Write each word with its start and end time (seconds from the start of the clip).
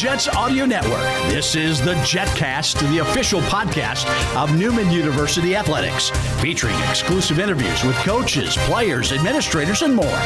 Jets 0.00 0.28
Audio 0.28 0.64
Network. 0.64 1.02
This 1.28 1.54
is 1.54 1.78
the 1.78 1.92
JetCast, 1.96 2.80
the 2.90 3.00
official 3.00 3.42
podcast 3.42 4.06
of 4.34 4.58
Newman 4.58 4.90
University 4.90 5.54
Athletics, 5.54 6.08
featuring 6.40 6.74
exclusive 6.88 7.38
interviews 7.38 7.84
with 7.84 7.94
coaches, 7.96 8.56
players, 8.60 9.12
administrators, 9.12 9.82
and 9.82 9.94
more. 9.94 10.06
The 10.06 10.16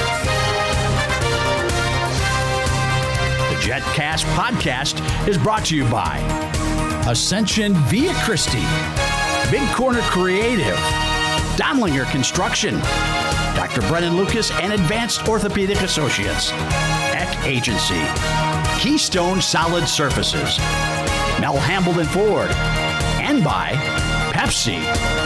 JetCast 3.60 4.22
podcast 4.36 5.26
is 5.26 5.36
brought 5.36 5.64
to 5.64 5.76
you 5.76 5.86
by 5.86 6.18
Ascension 7.08 7.74
Via 7.88 8.14
Christi, 8.22 8.62
Big 9.50 9.68
Corner 9.74 10.02
Creative, 10.02 10.76
Dondlinger 11.56 12.08
Construction, 12.12 12.78
Dr. 13.56 13.80
Brennan 13.88 14.16
Lucas 14.16 14.52
and 14.52 14.72
Advanced 14.72 15.26
Orthopedic 15.26 15.80
Associates, 15.80 16.52
Agency, 17.44 18.02
Keystone 18.78 19.40
Solid 19.40 19.86
Surfaces, 19.86 20.58
Mel 21.40 21.56
Hambelton 21.56 22.06
Ford, 22.06 22.50
and 23.20 23.44
by 23.44 23.72
Pepsi. 24.32 25.23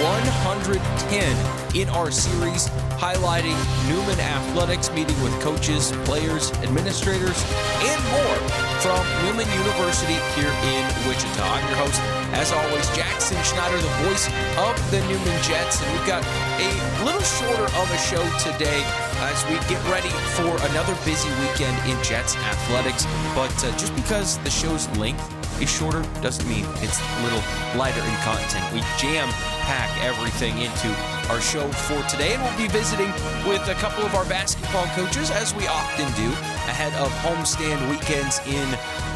110 0.00 1.76
in 1.76 1.88
our 1.90 2.10
series, 2.10 2.68
highlighting 2.96 3.56
Newman 3.84 4.18
Athletics, 4.18 4.90
meeting 4.92 5.20
with 5.22 5.38
coaches, 5.42 5.92
players, 6.08 6.50
administrators, 6.64 7.36
and 7.84 8.00
more 8.08 8.36
from 8.80 9.04
Newman 9.28 9.44
University 9.60 10.16
here 10.40 10.48
in 10.72 10.82
Wichita. 11.04 11.44
I'm 11.44 11.68
your 11.68 11.76
host, 11.84 12.00
as 12.32 12.50
always, 12.50 12.88
Jackson 12.96 13.36
Schneider, 13.44 13.76
the 13.76 13.94
voice 14.08 14.24
of 14.56 14.72
the 14.90 15.00
Newman 15.04 15.36
Jets, 15.44 15.82
and 15.84 15.92
we've 15.92 16.08
got 16.08 16.24
a 16.24 16.70
little 17.04 17.20
shorter 17.20 17.68
of 17.68 17.86
a 17.92 18.00
show 18.00 18.24
today 18.40 18.80
as 19.28 19.44
we 19.52 19.60
get 19.68 19.84
ready 19.92 20.08
for 20.32 20.48
another 20.72 20.96
busy 21.04 21.28
weekend 21.44 21.76
in 21.84 22.00
Jets 22.02 22.36
athletics. 22.36 23.04
But 23.36 23.52
uh, 23.64 23.76
just 23.76 23.94
because 23.94 24.38
the 24.38 24.50
show's 24.50 24.88
length 24.96 25.39
is 25.60 25.70
shorter 25.70 26.02
doesn't 26.22 26.48
mean 26.48 26.64
it's 26.80 26.98
a 27.00 27.22
little 27.22 27.42
lighter 27.76 28.00
in 28.00 28.16
content. 28.24 28.64
We 28.72 28.80
jam 28.98 29.28
pack 29.68 29.90
everything 30.02 30.58
into 30.58 30.88
our 31.28 31.40
show 31.40 31.68
for 31.86 32.02
today, 32.08 32.34
and 32.34 32.42
we'll 32.42 32.56
be 32.56 32.68
visiting 32.68 33.12
with 33.46 33.66
a 33.68 33.74
couple 33.74 34.04
of 34.04 34.14
our 34.14 34.24
basketball 34.24 34.86
coaches, 34.96 35.30
as 35.30 35.54
we 35.54 35.66
often 35.68 36.06
do, 36.16 36.28
ahead 36.66 36.92
of 36.94 37.12
homestand 37.22 37.78
weekends 37.90 38.38
in 38.46 38.66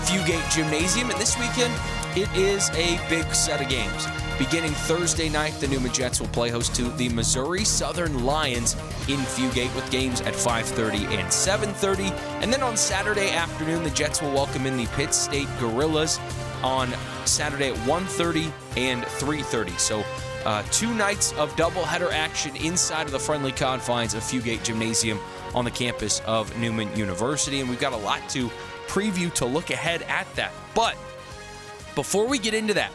Fugate 0.06 0.48
Gymnasium. 0.54 1.10
And 1.10 1.18
this 1.18 1.38
weekend, 1.38 1.74
it 2.14 2.28
is 2.36 2.70
a 2.70 3.00
big 3.08 3.24
set 3.34 3.60
of 3.60 3.68
games. 3.68 4.06
Beginning 4.38 4.72
Thursday 4.72 5.28
night, 5.28 5.52
the 5.60 5.68
Newman 5.68 5.92
Jets 5.92 6.20
will 6.20 6.26
play 6.28 6.50
host 6.50 6.74
to 6.74 6.90
the 6.96 7.08
Missouri 7.10 7.64
Southern 7.64 8.24
Lions 8.24 8.74
in 9.06 9.20
Fugate 9.20 9.72
with 9.76 9.88
games 9.92 10.20
at 10.22 10.34
5:30 10.34 11.06
and 11.16 11.32
7:30. 11.32 12.12
And 12.42 12.52
then 12.52 12.60
on 12.60 12.76
Saturday 12.76 13.30
afternoon, 13.30 13.84
the 13.84 13.90
Jets 13.90 14.20
will 14.20 14.32
welcome 14.32 14.66
in 14.66 14.76
the 14.76 14.86
Pitt 14.96 15.14
State 15.14 15.46
Gorillas 15.60 16.18
on 16.64 16.92
Saturday 17.26 17.70
at 17.70 17.76
1:30 17.86 18.52
and 18.76 19.04
3:30. 19.04 19.78
So 19.78 20.04
uh, 20.44 20.64
two 20.72 20.92
nights 20.92 21.32
of 21.34 21.54
doubleheader 21.54 22.12
action 22.12 22.56
inside 22.56 23.06
of 23.06 23.12
the 23.12 23.20
friendly 23.20 23.52
confines 23.52 24.14
of 24.14 24.24
Fugate 24.24 24.64
Gymnasium 24.64 25.20
on 25.54 25.64
the 25.64 25.70
campus 25.70 26.20
of 26.26 26.56
Newman 26.58 26.94
University, 26.96 27.60
and 27.60 27.70
we've 27.70 27.78
got 27.78 27.92
a 27.92 27.96
lot 27.96 28.28
to 28.30 28.50
preview 28.88 29.32
to 29.34 29.46
look 29.46 29.70
ahead 29.70 30.02
at 30.02 30.26
that. 30.34 30.50
But 30.74 30.96
before 31.94 32.26
we 32.26 32.40
get 32.40 32.52
into 32.52 32.74
that, 32.74 32.90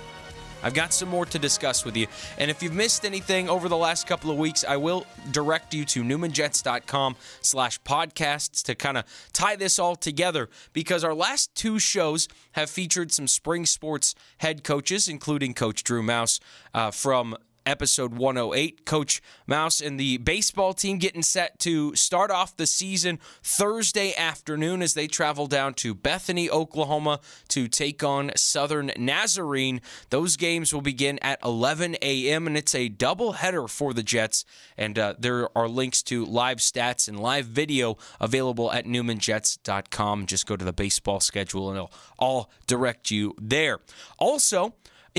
I've 0.64 0.74
got 0.74 0.94
some 0.94 1.10
more 1.10 1.26
to 1.28 1.40
discuss 1.40 1.86
with 1.86 1.96
you. 1.96 2.08
And 2.38 2.52
if 2.52 2.62
you've 2.62 2.74
missed 2.74 3.06
anything 3.06 3.50
over 3.50 3.70
the 3.70 3.78
last 3.78 4.08
couple 4.08 4.32
of 4.32 4.38
weeks, 4.38 4.64
I 4.68 4.78
will 4.78 5.06
direct 5.32 5.74
you 5.74 5.86
to 5.86 6.04
newmanjets.com 6.04 7.16
slash 7.42 7.82
podcasts 7.82 8.64
to 8.64 8.76
kind 8.76 8.98
of 8.98 9.06
tie 9.34 9.56
this 9.56 9.80
all 9.80 9.96
together 9.96 10.50
because 10.74 11.04
our 11.04 11.14
last 11.14 11.54
two 11.56 11.80
shows 11.80 12.28
have 12.54 12.70
featured 12.70 13.12
some 13.12 13.28
spring 13.28 13.66
sports 13.66 14.16
head 14.40 14.64
coaches, 14.64 15.08
including 15.08 15.54
Coach 15.54 15.84
Drew 15.84 16.04
Mouse 16.04 16.40
uh, 16.74 16.92
from 16.92 17.36
episode 17.70 18.16
108. 18.16 18.86
Coach 18.86 19.22
Mouse 19.46 19.80
and 19.80 20.00
the 20.00 20.18
baseball 20.18 20.74
team 20.74 20.98
getting 20.98 21.22
set 21.22 21.60
to 21.60 21.96
start 21.96 22.32
off 22.32 22.58
the 22.58 22.66
season 22.66 23.20
Thursday 23.44 24.14
afternoon 24.16 24.82
as 24.82 24.96
they 24.96 25.08
travel 25.08 25.46
down 25.48 25.74
to 25.76 25.94
Bethany, 25.94 26.50
Oklahoma 26.50 27.20
to 27.50 27.68
take 27.68 28.04
on 28.04 28.32
Southern 28.36 28.92
Nazarene. 28.98 29.82
Those 30.10 30.36
games 30.36 30.74
will 30.74 30.82
begin 30.82 31.20
at 31.22 31.40
11 31.44 31.98
a.m. 32.02 32.48
and 32.48 32.58
it's 32.58 32.74
a 32.74 32.90
double 32.90 33.34
header 33.34 33.68
for 33.68 33.94
the 33.94 34.04
Jets. 34.04 34.46
And 34.78 34.98
uh, 34.98 35.14
there 35.20 35.56
are 35.58 35.68
links 35.68 36.02
to 36.04 36.26
live 36.26 36.58
stats 36.58 37.08
and 37.08 37.20
live 37.20 37.46
video 37.46 37.98
available 38.20 38.72
at 38.72 38.86
newmanjets.com. 38.86 40.26
Just 40.26 40.48
go 40.48 40.56
to 40.56 40.66
the 40.66 40.74
baseball 40.74 41.20
schedule 41.20 41.70
and 41.70 41.78
it'll 41.78 41.94
all 42.18 42.50
direct 42.66 43.12
you 43.12 43.36
there. 43.40 43.80
Also, 44.18 44.74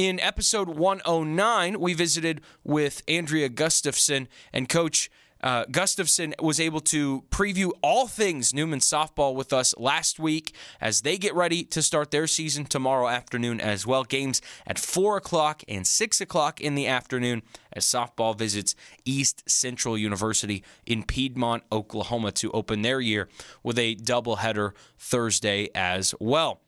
in 0.08 0.18
episode 0.18 0.70
109, 0.70 1.78
we 1.78 1.92
visited 1.92 2.40
with 2.64 3.02
Andrea 3.06 3.50
Gustafson, 3.50 4.28
and 4.50 4.66
Coach 4.66 5.10
uh, 5.42 5.66
Gustafson 5.70 6.34
was 6.40 6.58
able 6.58 6.80
to 6.80 7.22
preview 7.30 7.72
all 7.82 8.06
things 8.06 8.54
Newman 8.54 8.78
softball 8.78 9.34
with 9.34 9.52
us 9.52 9.74
last 9.76 10.18
week 10.18 10.54
as 10.80 11.02
they 11.02 11.18
get 11.18 11.34
ready 11.34 11.64
to 11.64 11.82
start 11.82 12.10
their 12.10 12.26
season 12.26 12.64
tomorrow 12.64 13.08
afternoon 13.08 13.60
as 13.60 13.86
well. 13.86 14.04
Games 14.04 14.40
at 14.66 14.78
4 14.78 15.18
o'clock 15.18 15.62
and 15.68 15.86
6 15.86 16.20
o'clock 16.22 16.62
in 16.62 16.74
the 16.74 16.86
afternoon 16.86 17.42
as 17.70 17.84
softball 17.84 18.36
visits 18.36 18.74
East 19.04 19.42
Central 19.48 19.98
University 19.98 20.64
in 20.86 21.02
Piedmont, 21.02 21.62
Oklahoma 21.70 22.32
to 22.32 22.50
open 22.52 22.80
their 22.80 23.00
year 23.00 23.28
with 23.62 23.78
a 23.78 23.96
doubleheader 23.96 24.72
Thursday 24.98 25.68
as 25.74 26.14
well. 26.18 26.62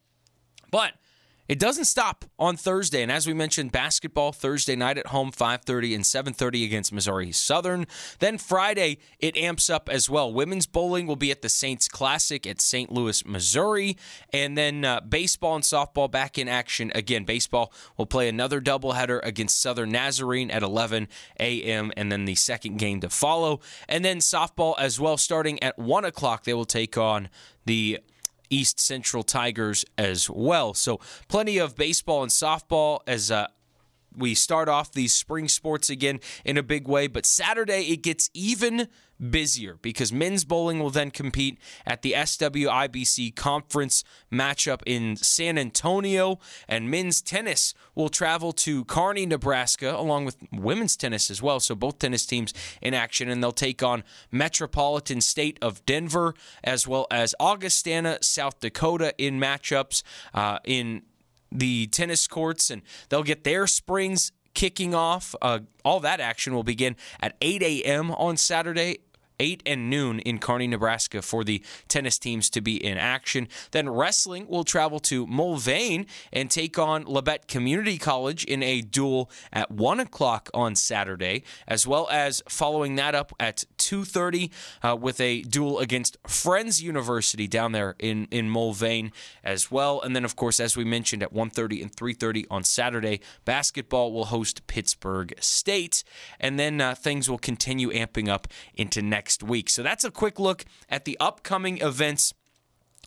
But 0.70 0.94
it 1.48 1.58
doesn't 1.58 1.86
stop 1.86 2.24
on 2.38 2.56
Thursday, 2.56 3.02
and 3.02 3.10
as 3.10 3.26
we 3.26 3.34
mentioned, 3.34 3.72
basketball 3.72 4.32
Thursday 4.32 4.76
night 4.76 4.96
at 4.96 5.08
home, 5.08 5.32
5:30 5.32 5.94
and 5.94 6.06
7:30 6.06 6.64
against 6.64 6.92
Missouri 6.92 7.32
Southern. 7.32 7.86
Then 8.20 8.38
Friday, 8.38 8.98
it 9.18 9.36
amps 9.36 9.68
up 9.68 9.88
as 9.88 10.08
well. 10.08 10.32
Women's 10.32 10.66
bowling 10.66 11.06
will 11.06 11.16
be 11.16 11.32
at 11.32 11.42
the 11.42 11.48
Saints 11.48 11.88
Classic 11.88 12.46
at 12.46 12.60
St. 12.60 12.92
Louis, 12.92 13.26
Missouri, 13.26 13.96
and 14.32 14.56
then 14.56 14.84
uh, 14.84 15.00
baseball 15.00 15.56
and 15.56 15.64
softball 15.64 16.10
back 16.10 16.38
in 16.38 16.48
action 16.48 16.92
again. 16.94 17.24
Baseball 17.24 17.72
will 17.96 18.06
play 18.06 18.28
another 18.28 18.60
doubleheader 18.60 19.20
against 19.24 19.60
Southern 19.60 19.90
Nazarene 19.90 20.50
at 20.50 20.62
11 20.62 21.08
a.m., 21.40 21.92
and 21.96 22.12
then 22.12 22.24
the 22.24 22.36
second 22.36 22.78
game 22.78 23.00
to 23.00 23.10
follow, 23.10 23.60
and 23.88 24.04
then 24.04 24.18
softball 24.18 24.74
as 24.78 25.00
well, 25.00 25.16
starting 25.16 25.60
at 25.62 25.78
one 25.78 26.04
o'clock. 26.04 26.44
They 26.44 26.54
will 26.54 26.64
take 26.64 26.96
on 26.96 27.28
the 27.64 27.98
East 28.52 28.78
Central 28.78 29.22
Tigers 29.22 29.84
as 29.96 30.28
well. 30.28 30.74
So 30.74 31.00
plenty 31.26 31.58
of 31.58 31.74
baseball 31.74 32.22
and 32.22 32.30
softball 32.30 33.00
as 33.06 33.30
uh, 33.30 33.46
we 34.14 34.34
start 34.34 34.68
off 34.68 34.92
these 34.92 35.14
spring 35.14 35.48
sports 35.48 35.88
again 35.88 36.20
in 36.44 36.58
a 36.58 36.62
big 36.62 36.86
way. 36.86 37.06
But 37.06 37.24
Saturday 37.24 37.84
it 37.84 38.02
gets 38.02 38.28
even 38.34 38.88
busier 39.30 39.78
because 39.82 40.12
men's 40.12 40.44
bowling 40.44 40.80
will 40.80 40.90
then 40.90 41.10
compete 41.10 41.58
at 41.86 42.02
the 42.02 42.12
SWIBC 42.12 43.34
conference 43.34 44.04
matchup 44.32 44.82
in 44.86 45.16
San 45.16 45.58
Antonio, 45.58 46.38
and 46.68 46.90
men's 46.90 47.22
tennis 47.22 47.74
will 47.94 48.08
travel 48.08 48.52
to 48.52 48.84
Kearney, 48.84 49.26
Nebraska, 49.26 49.94
along 49.94 50.24
with 50.24 50.36
women's 50.52 50.96
tennis 50.96 51.30
as 51.30 51.42
well. 51.42 51.60
So 51.60 51.74
both 51.74 51.98
tennis 51.98 52.26
teams 52.26 52.52
in 52.80 52.94
action, 52.94 53.28
and 53.28 53.42
they'll 53.42 53.52
take 53.52 53.82
on 53.82 54.04
Metropolitan 54.30 55.20
State 55.20 55.58
of 55.62 55.84
Denver 55.86 56.34
as 56.64 56.88
well 56.88 57.06
as 57.10 57.34
Augustana, 57.38 58.18
South 58.22 58.60
Dakota 58.60 59.14
in 59.18 59.38
matchups 59.38 60.02
uh, 60.34 60.58
in 60.64 61.02
the 61.50 61.86
tennis 61.88 62.26
courts, 62.26 62.70
and 62.70 62.82
they'll 63.08 63.22
get 63.22 63.44
their 63.44 63.66
springs 63.66 64.32
kicking 64.54 64.94
off. 64.94 65.34
Uh, 65.40 65.60
all 65.84 66.00
that 66.00 66.20
action 66.20 66.54
will 66.54 66.62
begin 66.62 66.96
at 67.20 67.36
8 67.40 67.62
a.m. 67.62 68.10
on 68.12 68.36
Saturday. 68.36 68.98
8 69.40 69.62
and 69.66 69.90
noon 69.90 70.18
in 70.20 70.38
Kearney, 70.38 70.66
Nebraska 70.66 71.22
for 71.22 71.44
the 71.44 71.62
tennis 71.88 72.18
teams 72.18 72.50
to 72.50 72.60
be 72.60 72.82
in 72.82 72.98
action. 72.98 73.48
Then 73.70 73.88
wrestling 73.88 74.46
will 74.48 74.64
travel 74.64 75.00
to 75.00 75.26
Mulvane 75.26 76.06
and 76.32 76.50
take 76.50 76.78
on 76.78 77.04
Labette 77.04 77.48
Community 77.48 77.98
College 77.98 78.44
in 78.44 78.62
a 78.62 78.80
duel 78.80 79.30
at 79.52 79.70
1 79.70 80.00
o'clock 80.00 80.50
on 80.54 80.76
Saturday, 80.76 81.44
as 81.66 81.86
well 81.86 82.08
as 82.10 82.42
following 82.48 82.96
that 82.96 83.14
up 83.14 83.32
at 83.40 83.64
2:30 83.82 84.50
uh, 84.82 84.96
with 84.96 85.20
a 85.20 85.42
duel 85.42 85.78
against 85.78 86.16
Friends 86.26 86.82
University 86.82 87.46
down 87.46 87.72
there 87.72 87.96
in 87.98 88.28
in 88.30 88.50
Mulvane 88.50 89.12
as 89.42 89.70
well. 89.70 90.00
And 90.00 90.14
then, 90.14 90.24
of 90.24 90.36
course, 90.36 90.60
as 90.60 90.76
we 90.76 90.84
mentioned, 90.84 91.22
at 91.22 91.32
1:30 91.32 91.82
and 91.82 91.92
3:30 91.94 92.46
on 92.50 92.64
Saturday, 92.64 93.20
basketball 93.44 94.12
will 94.12 94.26
host 94.26 94.66
Pittsburg 94.66 95.34
State, 95.40 96.04
and 96.40 96.58
then 96.58 96.80
uh, 96.80 96.94
things 96.94 97.28
will 97.28 97.38
continue 97.38 97.90
amping 97.90 98.28
up 98.28 98.48
into 98.74 99.02
next 99.02 99.42
week. 99.42 99.68
So 99.68 99.82
that's 99.82 100.04
a 100.04 100.10
quick 100.10 100.38
look 100.38 100.64
at 100.88 101.04
the 101.04 101.16
upcoming 101.20 101.78
events 101.80 102.34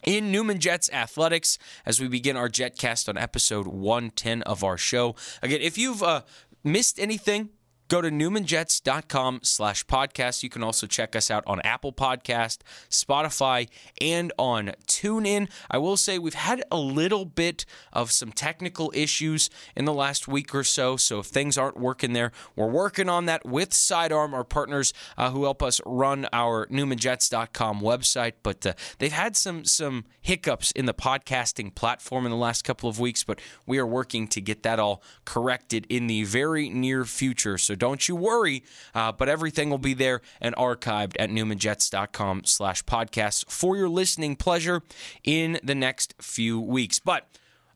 in 0.03 0.31
Newman 0.31 0.59
Jets 0.59 0.89
athletics 0.91 1.57
as 1.85 1.99
we 1.99 2.07
begin 2.07 2.37
our 2.37 2.49
JetCast 2.49 3.09
on 3.09 3.17
episode 3.17 3.67
110 3.67 4.41
of 4.43 4.63
our 4.63 4.77
show. 4.77 5.15
Again, 5.41 5.61
if 5.61 5.77
you've 5.77 6.03
uh, 6.03 6.21
missed 6.63 6.99
anything 6.99 7.49
Go 7.87 8.01
to 8.01 8.09
newmanjets.com 8.09 9.41
slash 9.43 9.85
podcast. 9.85 10.41
You 10.41 10.49
can 10.49 10.63
also 10.63 10.87
check 10.87 11.15
us 11.15 11.29
out 11.29 11.43
on 11.45 11.61
Apple 11.61 11.93
Podcast, 11.93 12.59
Spotify, 12.89 13.69
and 14.01 14.33
on 14.39 14.71
TuneIn. 14.87 15.47
I 15.69 15.77
will 15.77 15.95
say 15.95 16.17
we've 16.17 16.33
had 16.33 16.63
a 16.71 16.79
little 16.79 17.25
bit 17.25 17.63
of 17.93 18.11
some 18.11 18.31
technical 18.31 18.91
issues 18.95 19.51
in 19.75 19.85
the 19.85 19.93
last 19.93 20.27
week 20.27 20.55
or 20.55 20.63
so, 20.63 20.97
so 20.97 21.19
if 21.19 21.27
things 21.27 21.59
aren't 21.59 21.77
working 21.79 22.13
there, 22.13 22.31
we're 22.55 22.65
working 22.65 23.07
on 23.07 23.27
that 23.27 23.45
with 23.45 23.71
Sidearm, 23.71 24.33
our 24.33 24.43
partners 24.43 24.91
uh, 25.15 25.29
who 25.29 25.43
help 25.43 25.61
us 25.61 25.79
run 25.85 26.27
our 26.33 26.65
newmanjets.com 26.67 27.81
website, 27.81 28.33
but 28.41 28.65
uh, 28.65 28.73
they've 28.97 29.11
had 29.11 29.37
some, 29.37 29.63
some 29.63 30.05
hiccups 30.21 30.71
in 30.71 30.87
the 30.87 30.93
podcasting 30.93 31.75
platform 31.75 32.25
in 32.25 32.31
the 32.31 32.37
last 32.37 32.63
couple 32.63 32.89
of 32.89 32.99
weeks, 32.99 33.23
but 33.23 33.39
we 33.67 33.77
are 33.77 33.85
working 33.85 34.27
to 34.27 34.41
get 34.41 34.63
that 34.63 34.79
all 34.79 35.03
corrected 35.23 35.85
in 35.87 36.07
the 36.07 36.23
very 36.23 36.67
near 36.67 37.05
future. 37.05 37.59
So 37.59 37.74
don't 37.75 38.07
you 38.07 38.15
worry. 38.15 38.63
Uh, 38.93 39.11
but 39.11 39.29
everything 39.29 39.69
will 39.69 39.77
be 39.77 39.93
there 39.93 40.21
and 40.41 40.55
archived 40.55 41.15
at 41.19 41.29
newmanjets.com 41.29 42.43
slash 42.45 42.83
podcasts 42.83 43.49
for 43.49 43.75
your 43.77 43.89
listening 43.89 44.35
pleasure 44.35 44.81
in 45.23 45.59
the 45.63 45.75
next 45.75 46.13
few 46.19 46.59
weeks. 46.59 46.99
But 46.99 47.27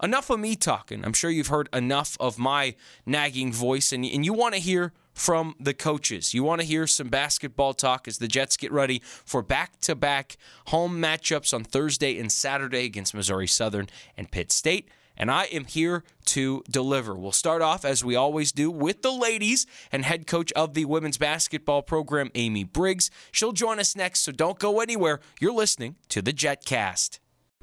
enough 0.02 0.30
of 0.30 0.40
me 0.40 0.56
talking. 0.56 1.04
I'm 1.04 1.14
sure 1.14 1.30
you've 1.30 1.48
heard 1.48 1.70
enough 1.74 2.18
of 2.20 2.38
my 2.38 2.76
nagging 3.06 3.52
voice, 3.52 3.92
and, 3.92 4.06
and 4.06 4.26
you 4.26 4.34
want 4.34 4.56
to 4.56 4.60
hear 4.60 4.94
from 5.14 5.54
the 5.60 5.74
coaches. 5.74 6.34
You 6.34 6.44
want 6.44 6.62
to 6.62 6.68
hear 6.68 6.88
some 6.88 7.10
basketball 7.10 7.74
talk 7.74 8.08
as 8.08 8.20
the 8.20 8.28
Jets 8.28 8.56
get 8.56 8.72
ready 8.72 9.02
for 9.04 9.42
back 9.42 9.80
to 9.82 9.94
back 9.94 10.38
home 10.68 11.02
matchups 11.02 11.54
on 11.54 11.66
Thursday 11.66 12.18
and 12.18 12.32
Saturday 12.32 12.86
against 12.86 13.14
Missouri 13.14 13.48
Southern 13.48 13.90
and 14.16 14.32
Pitt 14.32 14.52
State 14.52 14.88
and 15.20 15.30
I 15.30 15.44
am 15.46 15.66
here 15.66 16.04
to 16.26 16.64
deliver. 16.70 17.14
We'll 17.14 17.32
start 17.32 17.62
off, 17.62 17.84
as 17.84 18.04
we 18.04 18.16
always 18.16 18.52
do, 18.52 18.72
with 18.72 19.02
the 19.02 19.12
ladies 19.12 19.68
and 19.92 20.06
head 20.06 20.26
coach 20.26 20.52
of 20.54 20.74
the 20.74 20.86
women's 20.86 21.18
basketball 21.18 21.82
program, 21.82 22.32
Amy 22.34 22.64
Briggs. 22.64 23.12
She'll 23.32 23.52
join 23.52 23.80
us 23.80 23.96
next, 23.96 24.22
so 24.22 24.32
don't 24.32 24.58
go 24.58 24.80
anywhere. 24.80 25.20
You're 25.40 25.54
listening 25.54 25.98
to 26.08 26.22
the 26.22 26.34
JetCast. 26.34 27.20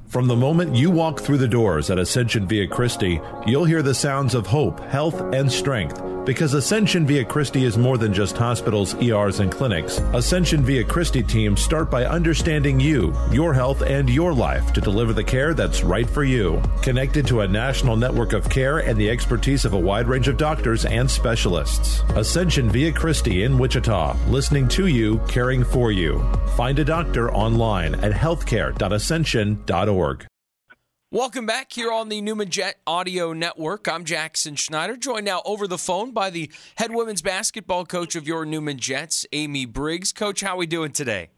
From 0.08 0.28
the 0.28 0.34
moment 0.36 0.74
you 0.74 0.90
walk 0.90 1.20
through 1.20 1.36
the 1.36 1.46
doors 1.46 1.90
at 1.90 1.98
Ascension 1.98 2.46
Via 2.46 2.66
Christi, 2.66 3.20
you'll 3.46 3.66
hear 3.66 3.82
the 3.82 3.92
sounds 3.92 4.34
of 4.34 4.46
hope, 4.46 4.80
health, 4.80 5.20
and 5.34 5.52
strength. 5.52 6.00
Because 6.24 6.54
Ascension 6.54 7.06
Via 7.06 7.24
Christi 7.24 7.64
is 7.64 7.78
more 7.78 7.98
than 7.98 8.12
just 8.12 8.36
hospitals, 8.36 8.94
ERs, 9.00 9.40
and 9.40 9.52
clinics. 9.52 9.98
Ascension 10.12 10.62
Via 10.62 10.82
Christi 10.84 11.22
teams 11.22 11.60
start 11.62 11.88
by 11.88 12.04
understanding 12.04 12.80
you, 12.80 13.14
your 13.30 13.54
health, 13.54 13.82
and 13.82 14.10
your 14.10 14.32
life 14.32 14.72
to 14.72 14.80
deliver 14.80 15.12
the 15.12 15.22
care 15.22 15.54
that's 15.54 15.84
right 15.84 16.08
for 16.08 16.24
you. 16.24 16.60
Connected 16.82 17.26
to 17.28 17.42
a 17.42 17.48
national 17.48 17.94
network 17.96 18.32
of 18.32 18.48
care 18.48 18.78
and 18.78 18.98
the 18.98 19.08
expertise 19.08 19.64
of 19.64 19.74
a 19.74 19.78
wide 19.78 20.08
range 20.08 20.28
of 20.28 20.36
doctors 20.36 20.84
and 20.84 21.08
specialists. 21.08 22.02
Ascension 22.16 22.70
Via 22.70 22.90
Christi 22.90 23.44
in 23.44 23.56
Wichita, 23.56 24.16
listening 24.28 24.66
to 24.68 24.88
you, 24.88 25.18
caring 25.28 25.62
for 25.62 25.92
you. 25.92 26.24
Find 26.56 26.78
a 26.80 26.84
doctor 26.84 27.32
online 27.32 27.94
at 27.96 28.12
healthcare.ascension.org. 28.12 29.85
Welcome 31.12 31.46
back 31.46 31.72
here 31.72 31.92
on 31.92 32.08
the 32.08 32.20
Newman 32.20 32.50
Jet 32.50 32.80
Audio 32.86 33.32
Network. 33.32 33.88
I'm 33.88 34.04
Jackson 34.04 34.56
Schneider, 34.56 34.96
joined 34.96 35.24
now 35.24 35.40
over 35.44 35.68
the 35.68 35.78
phone 35.78 36.10
by 36.10 36.30
the 36.30 36.50
head 36.76 36.92
women's 36.92 37.22
basketball 37.22 37.86
coach 37.86 38.16
of 38.16 38.26
your 38.26 38.44
Newman 38.44 38.78
Jets, 38.78 39.24
Amy 39.32 39.64
Briggs. 39.64 40.12
Coach, 40.12 40.40
how 40.40 40.54
are 40.54 40.56
we 40.56 40.66
doing 40.66 40.90
today? 40.90 41.30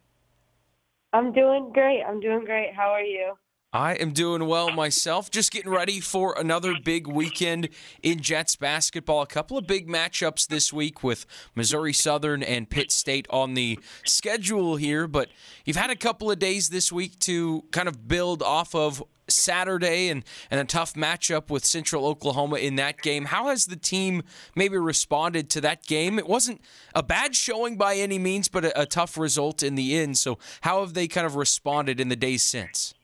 I'm 1.12 1.32
doing 1.32 1.70
great. 1.72 2.02
I'm 2.02 2.18
doing 2.20 2.44
great. 2.44 2.74
How 2.74 2.88
are 2.88 3.02
you? 3.02 3.34
I 3.72 3.96
am 3.96 4.12
doing 4.12 4.46
well 4.46 4.70
myself. 4.70 5.30
Just 5.30 5.52
getting 5.52 5.70
ready 5.70 6.00
for 6.00 6.34
another 6.38 6.72
big 6.82 7.06
weekend 7.06 7.68
in 8.02 8.20
Jets 8.20 8.56
basketball. 8.56 9.20
A 9.20 9.26
couple 9.26 9.58
of 9.58 9.66
big 9.66 9.88
matchups 9.88 10.48
this 10.48 10.72
week 10.72 11.02
with 11.02 11.26
Missouri 11.54 11.92
Southern 11.92 12.42
and 12.42 12.70
Pitt 12.70 12.90
State 12.90 13.26
on 13.28 13.52
the 13.52 13.78
schedule 14.06 14.76
here. 14.76 15.06
But 15.06 15.28
you've 15.66 15.76
had 15.76 15.90
a 15.90 15.96
couple 15.96 16.30
of 16.30 16.38
days 16.38 16.70
this 16.70 16.90
week 16.90 17.18
to 17.20 17.62
kind 17.70 17.88
of 17.88 18.08
build 18.08 18.42
off 18.42 18.74
of 18.74 19.04
Saturday 19.28 20.08
and, 20.08 20.24
and 20.50 20.60
a 20.60 20.64
tough 20.64 20.94
matchup 20.94 21.50
with 21.50 21.66
Central 21.66 22.06
Oklahoma 22.06 22.56
in 22.56 22.76
that 22.76 23.02
game. 23.02 23.26
How 23.26 23.48
has 23.48 23.66
the 23.66 23.76
team 23.76 24.22
maybe 24.56 24.78
responded 24.78 25.50
to 25.50 25.60
that 25.60 25.84
game? 25.84 26.18
It 26.18 26.26
wasn't 26.26 26.62
a 26.94 27.02
bad 27.02 27.36
showing 27.36 27.76
by 27.76 27.96
any 27.96 28.18
means, 28.18 28.48
but 28.48 28.64
a, 28.64 28.80
a 28.80 28.86
tough 28.86 29.18
result 29.18 29.62
in 29.62 29.74
the 29.74 29.94
end. 29.94 30.16
So, 30.16 30.38
how 30.62 30.80
have 30.80 30.94
they 30.94 31.06
kind 31.06 31.26
of 31.26 31.36
responded 31.36 32.00
in 32.00 32.08
the 32.08 32.16
days 32.16 32.42
since? 32.42 32.94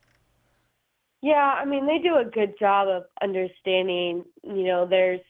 Yeah, 1.24 1.54
I 1.58 1.64
mean 1.64 1.86
they 1.86 1.96
do 2.06 2.18
a 2.18 2.30
good 2.30 2.52
job 2.60 2.86
of 2.86 3.04
understanding. 3.22 4.24
You 4.42 4.64
know, 4.64 4.86
there's 4.86 5.22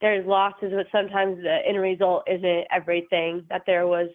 there's 0.00 0.24
losses, 0.24 0.72
but 0.72 0.86
sometimes 0.92 1.42
the 1.42 1.58
end 1.66 1.80
result 1.80 2.22
isn't 2.30 2.66
everything. 2.70 3.44
That 3.50 3.62
there 3.66 3.88
was 3.88 4.10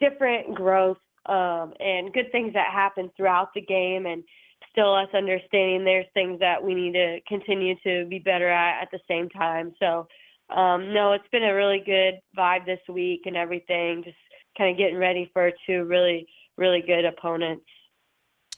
different 0.00 0.52
growth 0.52 0.98
um, 1.26 1.74
and 1.78 2.12
good 2.12 2.32
things 2.32 2.54
that 2.54 2.72
happened 2.72 3.10
throughout 3.16 3.50
the 3.54 3.60
game, 3.60 4.06
and 4.06 4.24
still 4.72 4.92
us 4.96 5.06
understanding 5.14 5.84
there's 5.84 6.06
things 6.12 6.40
that 6.40 6.60
we 6.60 6.74
need 6.74 6.94
to 6.94 7.20
continue 7.28 7.76
to 7.84 8.04
be 8.06 8.18
better 8.18 8.48
at 8.48 8.82
at 8.82 8.88
the 8.90 8.98
same 9.06 9.28
time. 9.28 9.74
So, 9.78 10.08
um, 10.52 10.92
no, 10.92 11.12
it's 11.12 11.28
been 11.30 11.44
a 11.44 11.54
really 11.54 11.84
good 11.86 12.14
vibe 12.36 12.66
this 12.66 12.80
week 12.88 13.20
and 13.26 13.36
everything. 13.36 14.02
Just 14.02 14.16
kind 14.58 14.72
of 14.72 14.76
getting 14.76 14.98
ready 14.98 15.30
for 15.32 15.52
two 15.68 15.84
really 15.84 16.26
really 16.56 16.82
good 16.84 17.04
opponents. 17.04 17.64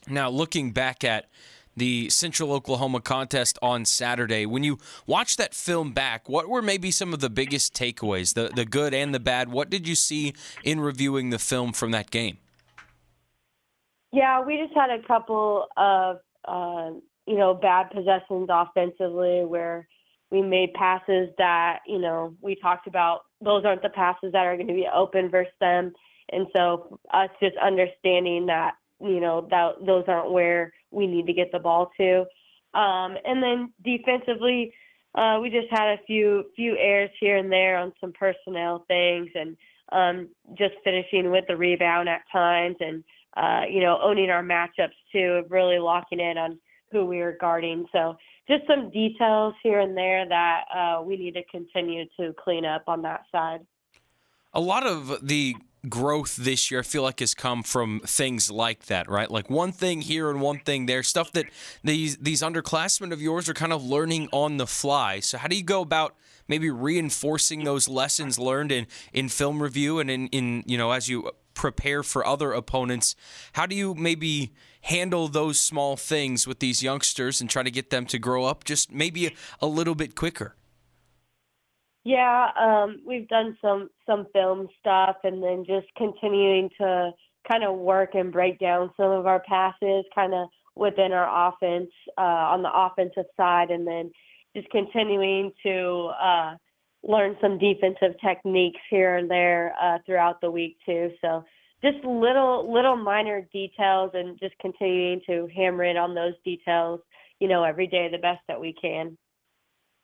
Now, 0.08 0.30
looking 0.30 0.70
back 0.70 1.04
at 1.04 1.26
the 1.76 2.08
Central 2.10 2.52
Oklahoma 2.52 3.00
contest 3.00 3.58
on 3.60 3.84
Saturday. 3.84 4.46
When 4.46 4.64
you 4.64 4.78
watch 5.06 5.36
that 5.36 5.54
film 5.54 5.92
back, 5.92 6.28
what 6.28 6.48
were 6.48 6.62
maybe 6.62 6.90
some 6.90 7.12
of 7.12 7.20
the 7.20 7.30
biggest 7.30 7.74
takeaways, 7.74 8.34
the 8.34 8.50
the 8.54 8.64
good 8.64 8.94
and 8.94 9.14
the 9.14 9.20
bad? 9.20 9.50
What 9.50 9.70
did 9.70 9.86
you 9.86 9.94
see 9.94 10.34
in 10.64 10.80
reviewing 10.80 11.30
the 11.30 11.38
film 11.38 11.72
from 11.72 11.90
that 11.90 12.10
game? 12.10 12.38
Yeah, 14.12 14.42
we 14.44 14.56
just 14.56 14.74
had 14.74 14.90
a 14.90 15.06
couple 15.06 15.66
of 15.76 16.20
uh, 16.46 16.90
you 17.26 17.36
know 17.36 17.54
bad 17.54 17.90
possessions 17.90 18.48
offensively 18.50 19.44
where 19.44 19.86
we 20.30 20.42
made 20.42 20.72
passes 20.74 21.28
that 21.38 21.80
you 21.86 21.98
know 21.98 22.34
we 22.40 22.54
talked 22.54 22.86
about. 22.86 23.22
Those 23.42 23.64
aren't 23.64 23.82
the 23.82 23.90
passes 23.90 24.32
that 24.32 24.46
are 24.46 24.56
going 24.56 24.68
to 24.68 24.72
be 24.72 24.88
open 24.92 25.28
versus 25.28 25.52
them, 25.60 25.92
and 26.32 26.46
so 26.56 26.98
us 27.12 27.28
just 27.40 27.56
understanding 27.58 28.46
that 28.46 28.74
you 29.00 29.20
know 29.20 29.46
that 29.50 29.84
those 29.84 30.04
aren't 30.08 30.32
where 30.32 30.72
we 30.90 31.06
need 31.06 31.26
to 31.26 31.32
get 31.32 31.52
the 31.52 31.58
ball 31.58 31.90
to. 31.96 32.20
Um, 32.74 33.16
and 33.24 33.42
then 33.42 33.72
defensively, 33.84 34.72
uh, 35.14 35.38
we 35.40 35.50
just 35.50 35.68
had 35.70 35.88
a 35.88 36.02
few 36.06 36.44
few 36.54 36.76
errors 36.76 37.10
here 37.20 37.36
and 37.36 37.50
there 37.50 37.78
on 37.78 37.92
some 38.00 38.12
personnel 38.12 38.84
things, 38.88 39.30
and 39.34 39.56
um, 39.92 40.28
just 40.58 40.74
finishing 40.84 41.30
with 41.30 41.44
the 41.48 41.56
rebound 41.56 42.08
at 42.08 42.22
times, 42.30 42.76
and 42.80 43.04
uh, 43.36 43.62
you 43.70 43.80
know 43.80 43.98
owning 44.02 44.30
our 44.30 44.42
matchups 44.42 44.96
too, 45.12 45.42
of 45.44 45.50
really 45.50 45.78
locking 45.78 46.20
in 46.20 46.38
on 46.38 46.58
who 46.92 47.04
we 47.04 47.20
are 47.20 47.36
guarding. 47.40 47.86
So 47.92 48.16
just 48.48 48.66
some 48.66 48.90
details 48.90 49.54
here 49.62 49.80
and 49.80 49.96
there 49.96 50.28
that 50.28 50.64
uh, 50.74 51.02
we 51.02 51.16
need 51.16 51.34
to 51.34 51.44
continue 51.44 52.04
to 52.18 52.34
clean 52.42 52.64
up 52.64 52.84
on 52.86 53.02
that 53.02 53.22
side. 53.32 53.66
A 54.54 54.60
lot 54.60 54.86
of 54.86 55.26
the 55.26 55.56
growth 55.88 56.36
this 56.36 56.70
year, 56.70 56.80
I 56.80 56.82
feel 56.82 57.02
like, 57.02 57.20
has 57.20 57.34
come 57.34 57.62
from 57.62 58.00
things 58.00 58.50
like 58.50 58.86
that, 58.86 59.08
right? 59.08 59.30
Like 59.30 59.50
one 59.50 59.72
thing 59.72 60.02
here 60.02 60.30
and 60.30 60.40
one 60.40 60.60
thing 60.60 60.86
there, 60.86 61.02
stuff 61.02 61.32
that 61.32 61.46
these 61.82 62.16
these 62.18 62.42
underclassmen 62.42 63.12
of 63.12 63.22
yours 63.22 63.48
are 63.48 63.54
kind 63.54 63.72
of 63.72 63.84
learning 63.84 64.28
on 64.32 64.56
the 64.56 64.66
fly. 64.66 65.20
So 65.20 65.38
how 65.38 65.48
do 65.48 65.56
you 65.56 65.62
go 65.62 65.80
about 65.80 66.14
maybe 66.48 66.70
reinforcing 66.70 67.64
those 67.64 67.88
lessons 67.88 68.38
learned 68.38 68.72
in, 68.72 68.86
in 69.12 69.28
film 69.28 69.62
review 69.62 69.98
and 69.98 70.10
in, 70.10 70.28
in 70.28 70.62
you 70.66 70.78
know 70.78 70.92
as 70.92 71.08
you 71.08 71.30
prepare 71.54 72.02
for 72.02 72.26
other 72.26 72.52
opponents? 72.52 73.16
How 73.52 73.66
do 73.66 73.74
you 73.74 73.94
maybe 73.94 74.52
handle 74.82 75.28
those 75.28 75.58
small 75.58 75.96
things 75.96 76.46
with 76.46 76.60
these 76.60 76.82
youngsters 76.82 77.40
and 77.40 77.50
try 77.50 77.62
to 77.62 77.70
get 77.70 77.90
them 77.90 78.06
to 78.06 78.18
grow 78.18 78.44
up 78.44 78.64
just 78.64 78.92
maybe 78.92 79.26
a, 79.26 79.32
a 79.60 79.66
little 79.66 79.94
bit 79.94 80.14
quicker? 80.14 80.54
Yeah, 82.06 82.50
um, 82.56 83.00
we've 83.04 83.26
done 83.26 83.58
some 83.60 83.90
some 84.06 84.28
film 84.32 84.68
stuff, 84.78 85.16
and 85.24 85.42
then 85.42 85.64
just 85.66 85.88
continuing 85.96 86.70
to 86.78 87.10
kind 87.48 87.64
of 87.64 87.78
work 87.78 88.10
and 88.14 88.32
break 88.32 88.60
down 88.60 88.92
some 88.96 89.10
of 89.10 89.26
our 89.26 89.42
passes, 89.48 90.04
kind 90.14 90.32
of 90.32 90.46
within 90.76 91.10
our 91.10 91.48
offense 91.48 91.90
uh, 92.16 92.20
on 92.54 92.62
the 92.62 92.70
offensive 92.72 93.28
side, 93.36 93.70
and 93.72 93.84
then 93.84 94.12
just 94.54 94.70
continuing 94.70 95.50
to 95.64 96.12
uh, 96.22 96.54
learn 97.02 97.36
some 97.40 97.58
defensive 97.58 98.14
techniques 98.24 98.78
here 98.88 99.16
and 99.16 99.28
there 99.28 99.74
uh, 99.82 99.98
throughout 100.06 100.40
the 100.40 100.48
week 100.48 100.76
too. 100.86 101.10
So 101.20 101.44
just 101.82 102.04
little 102.04 102.72
little 102.72 102.94
minor 102.94 103.48
details 103.52 104.12
and 104.14 104.38
just 104.38 104.54
continuing 104.60 105.22
to 105.26 105.48
hammer 105.52 105.82
in 105.82 105.96
on 105.96 106.14
those 106.14 106.34
details, 106.44 107.00
you 107.40 107.48
know, 107.48 107.64
every 107.64 107.88
day 107.88 108.08
the 108.12 108.18
best 108.18 108.42
that 108.46 108.60
we 108.60 108.72
can. 108.80 109.18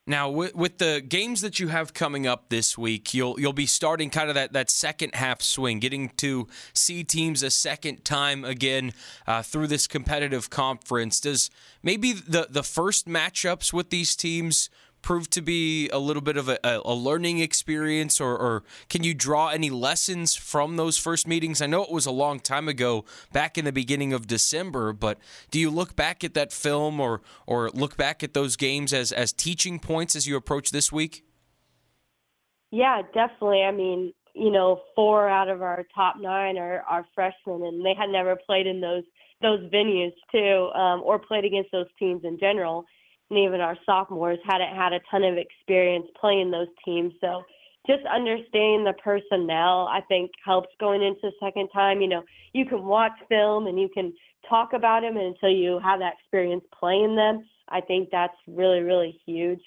Now, 0.05 0.31
with, 0.31 0.57
with, 0.57 0.79
the 0.79 1.01
games 1.01 1.43
that 1.43 1.61
you 1.61 1.69
have 1.69 1.95
coming 1.95 2.27
up 2.27 2.49
this 2.49 2.77
week, 2.77 3.15
you'll 3.15 3.39
you'll 3.39 3.53
be 3.53 3.67
starting 3.67 4.11
kind 4.11 4.29
of 4.29 4.35
that, 4.35 4.53
that 4.53 4.69
second 4.69 5.15
half 5.15 5.43
swing, 5.43 5.79
getting 5.79 6.09
to 6.17 6.49
see 6.75 7.05
teams 7.05 7.45
a 7.45 7.51
second 7.51 8.05
time 8.05 8.45
again 8.45 8.95
uh, 9.29 9.43
through 9.43 9.69
this 9.69 9.87
competitive 9.87 10.51
conference. 10.51 11.21
Does 11.21 11.51
maybe 11.85 12.13
the 12.13 12.49
the 12.51 12.65
first 12.65 13.07
matchups 13.07 13.73
with 13.73 13.91
these 13.91 14.17
teams 14.17 14.71
prove 15.03 15.29
to 15.31 15.43
be 15.43 15.89
a 15.91 15.99
little 15.99 16.23
bit 16.23 16.37
of 16.37 16.49
a, 16.49 16.59
a 16.65 16.95
learning 16.95 17.41
experience, 17.41 18.21
or, 18.21 18.37
or, 18.37 18.63
can 18.89 19.03
you 19.03 19.13
draw 19.13 19.49
any 19.49 19.69
lessons 19.69 20.35
from 20.35 20.77
those 20.77 20.97
first 20.97 21.27
meetings? 21.27 21.61
I 21.61 21.67
know 21.67 21.83
it 21.83 21.91
was 21.91 22.07
a 22.07 22.11
long 22.11 22.41
time 22.41 22.69
ago, 22.69 23.05
back 23.33 23.59
in 23.59 23.65
the 23.65 23.73
beginning 23.73 24.13
of 24.13 24.27
December, 24.27 24.93
but 24.93 25.19
do 25.51 25.59
you 25.59 25.71
look 25.71 25.97
back 25.97 26.25
at 26.25 26.35
that 26.35 26.53
film 26.53 27.01
or 27.01 27.21
or 27.47 27.71
look 27.71 27.97
back 27.97 28.23
at 28.23 28.35
those 28.35 28.57
games 28.57 28.93
as 28.93 29.13
as 29.13 29.33
teaching 29.33 29.79
points 29.79 30.17
as 30.17 30.27
you 30.27 30.37
approach 30.37 30.71
this 30.71 30.93
week? 30.93 31.25
Yeah, 32.71 33.03
definitely. 33.13 33.63
I 33.63 33.73
mean, 33.73 34.13
you 34.35 34.51
know, 34.51 34.81
four 34.95 35.29
out 35.29 35.49
of 35.49 35.61
our 35.63 35.85
top 35.95 36.17
nine 36.19 36.57
are, 36.57 36.83
are 36.89 37.05
freshmen, 37.15 37.63
and 37.63 37.85
they 37.85 37.95
had 37.99 38.09
never 38.09 38.37
played 38.47 38.67
in 38.67 38.81
those 38.81 39.05
those 39.43 39.61
venues 39.73 40.13
too, 40.31 40.71
um, 40.79 41.03
or 41.03 41.19
played 41.19 41.45
against 41.45 41.73
those 41.73 41.89
teams 41.99 42.23
in 42.25 42.39
general 42.39 42.85
and 43.33 43.39
even 43.39 43.63
our 43.63 43.79
sophomores 43.87 44.39
hadn't 44.45 44.77
had 44.77 44.93
a 44.93 45.01
ton 45.11 45.25
of 45.25 45.39
experience 45.39 46.07
playing 46.21 46.51
those 46.51 46.69
teams. 46.85 47.15
So 47.19 47.43
just 47.87 48.03
understanding 48.05 48.85
the 48.85 48.93
personnel, 49.03 49.89
I 49.91 50.03
think, 50.07 50.31
helps 50.45 50.69
going 50.79 51.03
into 51.03 51.21
the 51.23 51.33
second 51.41 51.71
time. 51.73 52.03
You 52.03 52.09
know, 52.09 52.23
you 52.53 52.67
can 52.67 52.85
watch 52.85 53.13
film 53.31 53.69
and 53.69 53.81
you 53.81 53.89
can 53.93 54.13
talk 54.47 54.75
about 54.75 55.01
them 55.01 55.17
until 55.17 55.49
you 55.49 55.81
have 55.83 56.01
that 56.01 56.13
experience 56.21 56.63
playing 56.79 57.17
them. 57.17 57.47
I 57.71 57.81
think 57.81 58.11
that's 58.13 58.37
really, 58.47 58.81
really 58.81 59.19
huge. 59.25 59.63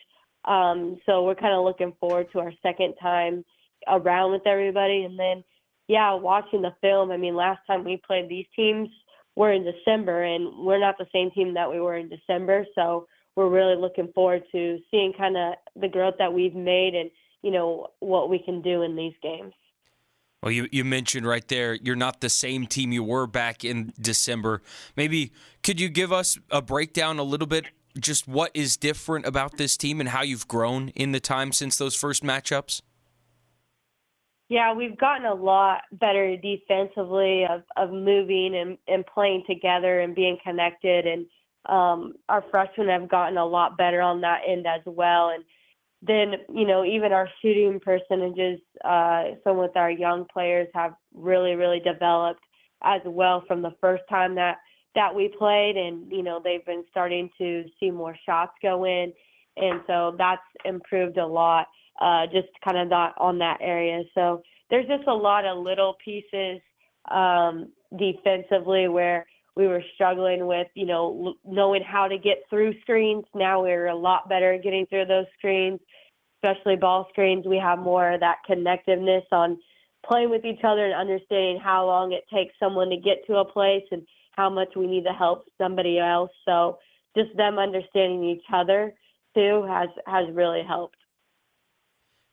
Um, 0.45 0.99
so 1.07 1.23
we're 1.23 1.33
kind 1.33 1.55
of 1.55 1.63
looking 1.63 1.93
forward 1.99 2.27
to 2.33 2.39
our 2.41 2.53
second 2.61 2.93
time 3.01 3.43
around 3.87 4.31
with 4.31 4.45
everybody. 4.45 5.05
And 5.05 5.17
then, 5.17 5.43
yeah, 5.87 6.13
watching 6.13 6.61
the 6.61 6.75
film. 6.81 7.09
I 7.09 7.17
mean, 7.17 7.35
last 7.35 7.61
time 7.65 7.83
we 7.83 7.99
played 8.05 8.29
these 8.29 8.45
teams 8.55 8.89
were 9.35 9.51
in 9.51 9.65
December, 9.65 10.23
and 10.23 10.63
we're 10.63 10.79
not 10.79 10.99
the 10.99 11.07
same 11.11 11.31
team 11.31 11.55
that 11.55 11.69
we 11.69 11.79
were 11.79 11.97
in 11.97 12.09
December. 12.09 12.65
So 12.75 13.07
we're 13.35 13.49
really 13.49 13.75
looking 13.75 14.11
forward 14.13 14.43
to 14.51 14.79
seeing 14.89 15.13
kind 15.17 15.35
of 15.37 15.53
the 15.79 15.87
growth 15.87 16.15
that 16.19 16.33
we've 16.33 16.55
made 16.55 16.95
and 16.95 17.11
you 17.41 17.51
know 17.51 17.87
what 17.99 18.29
we 18.29 18.39
can 18.39 18.61
do 18.61 18.81
in 18.81 18.95
these 18.95 19.13
games. 19.21 19.53
Well, 20.41 20.51
you, 20.51 20.67
you 20.71 20.83
mentioned 20.83 21.25
right 21.25 21.47
there, 21.47 21.73
you're 21.73 21.95
not 21.95 22.21
the 22.21 22.29
same 22.29 22.67
team 22.67 22.91
you 22.91 23.03
were 23.03 23.25
back 23.25 23.65
in 23.65 23.93
December. 23.99 24.61
Maybe 24.95 25.31
could 25.63 25.79
you 25.79 25.89
give 25.89 26.11
us 26.11 26.37
a 26.51 26.61
breakdown 26.61 27.17
a 27.17 27.23
little 27.23 27.47
bit, 27.47 27.65
just 27.99 28.27
what 28.27 28.51
is 28.53 28.77
different 28.77 29.25
about 29.25 29.57
this 29.57 29.75
team 29.75 29.99
and 29.99 30.09
how 30.09 30.21
you've 30.21 30.47
grown 30.47 30.89
in 30.89 31.13
the 31.13 31.19
time 31.19 31.51
since 31.51 31.77
those 31.77 31.95
first 31.95 32.23
matchups? 32.23 32.81
Yeah, 34.49 34.73
we've 34.73 34.97
gotten 34.97 35.25
a 35.25 35.33
lot 35.33 35.81
better 35.91 36.37
defensively 36.37 37.47
of, 37.49 37.63
of 37.75 37.91
moving 37.91 38.55
and, 38.55 38.77
and 38.87 39.03
playing 39.03 39.43
together 39.47 40.01
and 40.01 40.13
being 40.13 40.37
connected. 40.45 41.07
And 41.07 41.25
um, 41.67 42.13
our 42.29 42.43
freshmen 42.51 42.89
have 42.89 43.09
gotten 43.09 43.37
a 43.37 43.45
lot 43.45 43.77
better 43.77 44.01
on 44.01 44.21
that 44.21 44.41
end 44.47 44.65
as 44.67 44.81
well. 44.85 45.29
And 45.29 45.43
then, 46.01 46.39
you 46.53 46.65
know, 46.67 46.85
even 46.85 47.11
our 47.11 47.29
shooting 47.41 47.79
percentages, 47.79 48.59
uh, 48.83 49.31
some 49.43 49.57
with 49.57 49.75
our 49.75 49.89
young 49.89 50.25
players 50.31 50.67
have 50.73 50.93
really, 51.13 51.55
really 51.55 51.79
developed 51.79 52.41
as 52.83 53.01
well 53.05 53.43
from 53.47 53.61
the 53.61 53.75
first 53.81 54.03
time 54.09 54.35
that 54.35 54.57
that 54.93 55.13
we 55.13 55.33
played. 55.37 55.75
And 55.77 56.11
you 56.11 56.23
know, 56.23 56.39
they've 56.43 56.65
been 56.65 56.83
starting 56.89 57.29
to 57.37 57.65
see 57.79 57.91
more 57.91 58.15
shots 58.25 58.53
go 58.61 58.85
in, 58.85 59.11
and 59.57 59.81
so 59.87 60.15
that's 60.17 60.41
improved 60.63 61.17
a 61.17 61.25
lot. 61.25 61.67
Uh, 61.99 62.25
just 62.27 62.49
kind 62.63 62.77
of 62.77 62.89
not 62.89 63.13
on 63.17 63.37
that 63.39 63.57
area. 63.61 64.03
So 64.13 64.43
there's 64.69 64.87
just 64.87 65.07
a 65.07 65.13
lot 65.13 65.45
of 65.45 65.63
little 65.63 65.95
pieces 66.03 66.59
um, 67.09 67.71
defensively 67.97 68.89
where 68.89 69.25
we 69.55 69.67
were 69.67 69.83
struggling 69.93 70.47
with, 70.47 70.67
you 70.73 70.85
know, 70.85 71.35
knowing 71.45 71.81
how 71.81 72.07
to 72.07 72.17
get 72.17 72.43
through 72.49 72.79
screens. 72.81 73.23
Now 73.33 73.63
we're 73.63 73.87
a 73.87 73.95
lot 73.95 74.27
better 74.27 74.53
at 74.53 74.63
getting 74.63 74.85
through 74.87 75.05
those 75.05 75.25
screens, 75.37 75.79
especially 76.43 76.75
ball 76.75 77.07
screens. 77.09 77.45
We 77.45 77.57
have 77.57 77.79
more 77.79 78.11
of 78.11 78.19
that 78.19 78.39
connectiveness 78.49 79.23
on 79.31 79.57
playing 80.05 80.29
with 80.29 80.45
each 80.45 80.63
other 80.63 80.85
and 80.85 80.93
understanding 80.93 81.59
how 81.63 81.85
long 81.85 82.11
it 82.11 82.25
takes 82.33 82.53
someone 82.59 82.89
to 82.89 82.97
get 82.97 83.25
to 83.27 83.37
a 83.37 83.45
place 83.45 83.85
and 83.91 84.05
how 84.31 84.49
much 84.49 84.75
we 84.75 84.87
need 84.87 85.05
to 85.05 85.13
help 85.13 85.45
somebody 85.57 85.99
else. 85.99 86.31
So 86.45 86.79
just 87.17 87.35
them 87.37 87.57
understanding 87.57 88.23
each 88.25 88.43
other 88.53 88.93
too 89.33 89.65
has 89.67 89.89
has 90.05 90.25
really 90.33 90.63
helped. 90.67 90.97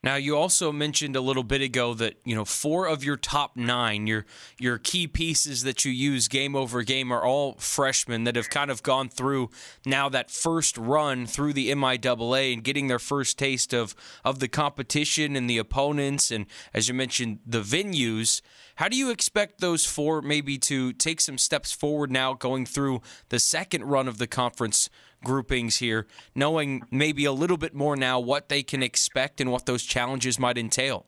Now, 0.05 0.17
you 0.17 0.37
also 0.37 0.73
mentioned 0.73 1.15
a 1.15 1.21
little 1.21 1.45
bit 1.45 1.63
ago 1.63 1.95
that 1.95 2.17
you 2.25 2.35
know 2.35 2.45
four 2.45 2.87
of 2.87 3.05
your 3.05 3.17
top 3.17 3.57
nine, 3.57 4.09
your 4.09 4.27
your 4.59 4.79
key 4.79 5.07
pieces 5.07 5.63
that 5.63 5.85
you 5.85 5.93
use 5.93 6.27
game 6.27 6.57
over 6.57 6.83
game, 6.83 7.13
are 7.13 7.23
all 7.23 7.55
freshmen 7.55 8.25
that 8.25 8.35
have 8.35 8.51
kind 8.51 8.69
of 8.69 8.83
gone 8.83 9.09
through 9.09 9.51
now 9.87 10.09
that 10.09 10.29
first 10.29 10.77
run 10.77 11.25
through 11.25 11.53
the 11.53 11.71
MIAA 11.71 12.53
and 12.53 12.65
getting 12.65 12.89
their 12.89 12.99
first 12.99 13.39
taste 13.39 13.73
of 13.73 13.95
of 14.25 14.41
the 14.41 14.49
competition 14.49 15.37
and 15.37 15.49
the 15.49 15.59
opponents, 15.59 16.33
and 16.33 16.47
as 16.75 16.89
you 16.89 16.95
mentioned, 16.95 17.39
the 17.47 17.61
venues. 17.61 18.43
How 18.77 18.89
do 18.89 18.97
you 18.97 19.11
expect 19.11 19.61
those 19.61 19.85
four 19.85 20.21
maybe 20.21 20.59
to 20.59 20.93
take 20.95 21.21
some 21.21 21.39
steps 21.39 21.71
forward 21.71 22.11
now, 22.11 22.35
going 22.35 22.67
through 22.67 23.03
the 23.29 23.39
second 23.39 23.85
run 23.85 24.09
of 24.09 24.19
the 24.19 24.27
conference? 24.27 24.91
Groupings 25.25 25.79
here, 25.79 26.07
knowing 26.35 26.83
maybe 26.91 27.25
a 27.25 27.33
little 27.33 27.57
bit 27.57 27.75
more 27.75 27.97
now 27.97 28.19
what 28.21 28.49
they 28.49 28.63
can 28.63 28.83
expect 28.83 29.41
and 29.41 29.51
what 29.51 29.67
those 29.67 29.83
challenges 29.83 30.39
might 30.39 30.59
entail? 30.59 31.07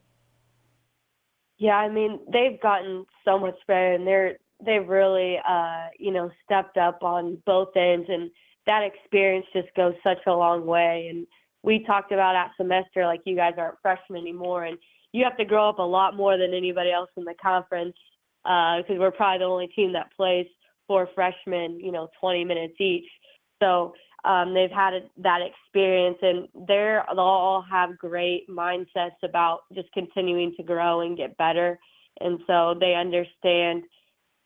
Yeah, 1.58 1.76
I 1.76 1.88
mean 1.88 2.20
they've 2.32 2.60
gotten 2.60 3.06
so 3.24 3.38
much 3.38 3.56
better, 3.66 3.92
and 3.92 4.06
they're 4.06 4.38
they've 4.64 4.86
really 4.86 5.38
uh, 5.48 5.88
you 5.98 6.12
know 6.12 6.30
stepped 6.44 6.76
up 6.76 7.02
on 7.02 7.38
both 7.46 7.76
ends, 7.76 8.06
and 8.08 8.30
that 8.66 8.82
experience 8.82 9.46
just 9.52 9.68
goes 9.76 9.94
such 10.02 10.18
a 10.26 10.32
long 10.32 10.66
way. 10.66 11.08
And 11.10 11.26
we 11.62 11.84
talked 11.86 12.12
about 12.12 12.32
that 12.32 12.50
semester, 12.56 13.06
like 13.06 13.20
you 13.24 13.36
guys 13.36 13.54
aren't 13.56 13.80
freshmen 13.82 14.20
anymore, 14.20 14.64
and 14.64 14.78
you 15.12 15.24
have 15.24 15.36
to 15.36 15.44
grow 15.44 15.68
up 15.68 15.78
a 15.78 15.82
lot 15.82 16.16
more 16.16 16.36
than 16.36 16.52
anybody 16.52 16.90
else 16.90 17.10
in 17.16 17.24
the 17.24 17.34
conference 17.40 17.96
because 18.42 18.84
uh, 18.90 19.00
we're 19.00 19.10
probably 19.10 19.38
the 19.38 19.44
only 19.44 19.68
team 19.68 19.92
that 19.92 20.12
plays 20.16 20.46
four 20.86 21.08
freshmen, 21.14 21.80
you 21.80 21.92
know, 21.92 22.10
20 22.20 22.44
minutes 22.44 22.74
each. 22.78 23.06
So 23.64 23.94
um, 24.24 24.54
they've 24.54 24.70
had 24.70 24.92
that 25.18 25.40
experience, 25.42 26.18
and 26.22 26.48
they're 26.66 27.04
they'll 27.10 27.20
all 27.20 27.64
have 27.70 27.98
great 27.98 28.48
mindsets 28.48 29.22
about 29.22 29.60
just 29.74 29.92
continuing 29.92 30.54
to 30.56 30.62
grow 30.62 31.00
and 31.00 31.16
get 31.16 31.36
better. 31.36 31.78
And 32.20 32.40
so 32.46 32.74
they 32.78 32.94
understand 32.94 33.84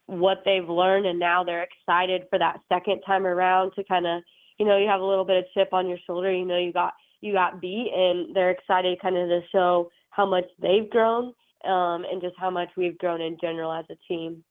what 0.07 0.39
they've 0.45 0.69
learned, 0.69 1.07
and 1.07 1.19
now 1.19 1.45
they're 1.45 1.65
excited 1.65 2.23
for 2.31 2.39
that 2.39 2.61
second 2.69 3.03
time 3.07 3.27
around 3.27 3.73
to 3.77 3.85
kind 3.85 4.07
of, 4.07 4.23
you 4.59 4.67
know, 4.67 4.79
you 4.79 4.89
have 4.89 5.01
a 5.01 5.05
little 5.05 5.25
bit 5.25 5.37
of 5.37 5.45
chip 5.55 5.73
on 5.73 5.89
your 5.89 5.99
shoulder. 6.07 6.33
You 6.33 6.45
know, 6.45 6.59
you 6.59 6.73
got 6.73 6.95
you 7.21 7.33
got 7.33 7.61
beat, 7.61 7.93
and 7.95 8.35
they're 8.35 8.51
excited 8.51 9.01
kind 9.01 9.17
of 9.17 9.29
to 9.29 9.41
show 9.53 9.91
how 10.11 10.27
much 10.27 10.47
they've 10.61 10.91
grown 10.91 11.35
um, 11.65 12.05
and 12.11 12.21
just 12.21 12.35
how 12.39 12.51
much 12.51 12.69
we've 12.77 12.99
grown 12.99 13.21
in 13.21 13.37
general 13.41 13.73
as 13.73 13.85
a 13.91 13.97
team. 14.09 14.43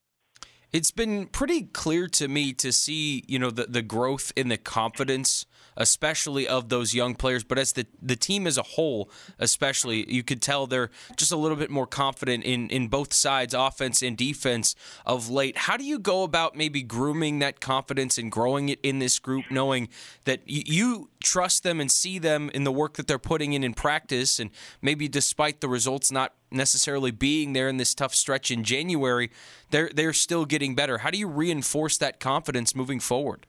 It's 0.73 0.91
been 0.91 1.27
pretty 1.27 1.63
clear 1.63 2.07
to 2.09 2.27
me 2.27 2.53
to 2.53 2.71
see, 2.71 3.23
you 3.27 3.39
know, 3.39 3.51
the, 3.51 3.65
the 3.65 3.81
growth 3.81 4.31
in 4.35 4.49
the 4.49 4.57
confidence, 4.57 5.45
especially 5.77 6.47
of 6.47 6.69
those 6.69 6.93
young 6.93 7.15
players, 7.15 7.43
but 7.43 7.57
as 7.57 7.73
the, 7.73 7.85
the 8.01 8.15
team 8.15 8.45
as 8.47 8.57
a 8.57 8.63
whole, 8.63 9.09
especially, 9.39 10.11
you 10.11 10.23
could 10.23 10.41
tell 10.41 10.67
they're 10.67 10.89
just 11.15 11.31
a 11.31 11.37
little 11.37 11.55
bit 11.55 11.69
more 11.69 11.87
confident 11.87 12.43
in, 12.43 12.69
in 12.69 12.87
both 12.87 13.13
sides, 13.13 13.53
offense 13.53 14.01
and 14.01 14.17
defense, 14.17 14.75
of 15.05 15.29
late. 15.29 15.57
How 15.57 15.77
do 15.77 15.85
you 15.85 15.99
go 15.99 16.23
about 16.23 16.55
maybe 16.55 16.81
grooming 16.81 17.39
that 17.39 17.61
confidence 17.61 18.17
and 18.17 18.31
growing 18.31 18.69
it 18.69 18.79
in 18.81 18.99
this 18.99 19.19
group, 19.19 19.45
knowing 19.49 19.87
that 20.25 20.41
you 20.45 21.09
trust 21.23 21.63
them 21.63 21.79
and 21.79 21.91
see 21.91 22.19
them 22.19 22.49
in 22.53 22.63
the 22.63 22.71
work 22.71 22.95
that 22.95 23.07
they're 23.07 23.19
putting 23.19 23.53
in 23.53 23.63
in 23.63 23.73
practice, 23.73 24.39
and 24.39 24.49
maybe 24.81 25.07
despite 25.07 25.61
the 25.61 25.69
results 25.69 26.11
not 26.11 26.33
necessarily 26.51 27.11
being 27.11 27.53
there 27.53 27.69
in 27.69 27.77
this 27.77 27.93
tough 27.93 28.15
stretch 28.15 28.49
in 28.51 28.63
January, 28.63 29.29
they're 29.69 29.89
they're 29.93 30.13
still 30.13 30.45
getting 30.45 30.75
better. 30.75 30.99
How 30.99 31.11
do 31.11 31.17
you 31.17 31.27
reinforce 31.27 31.97
that 31.97 32.19
confidence 32.19 32.73
moving 32.73 32.99
forward? 32.99 33.45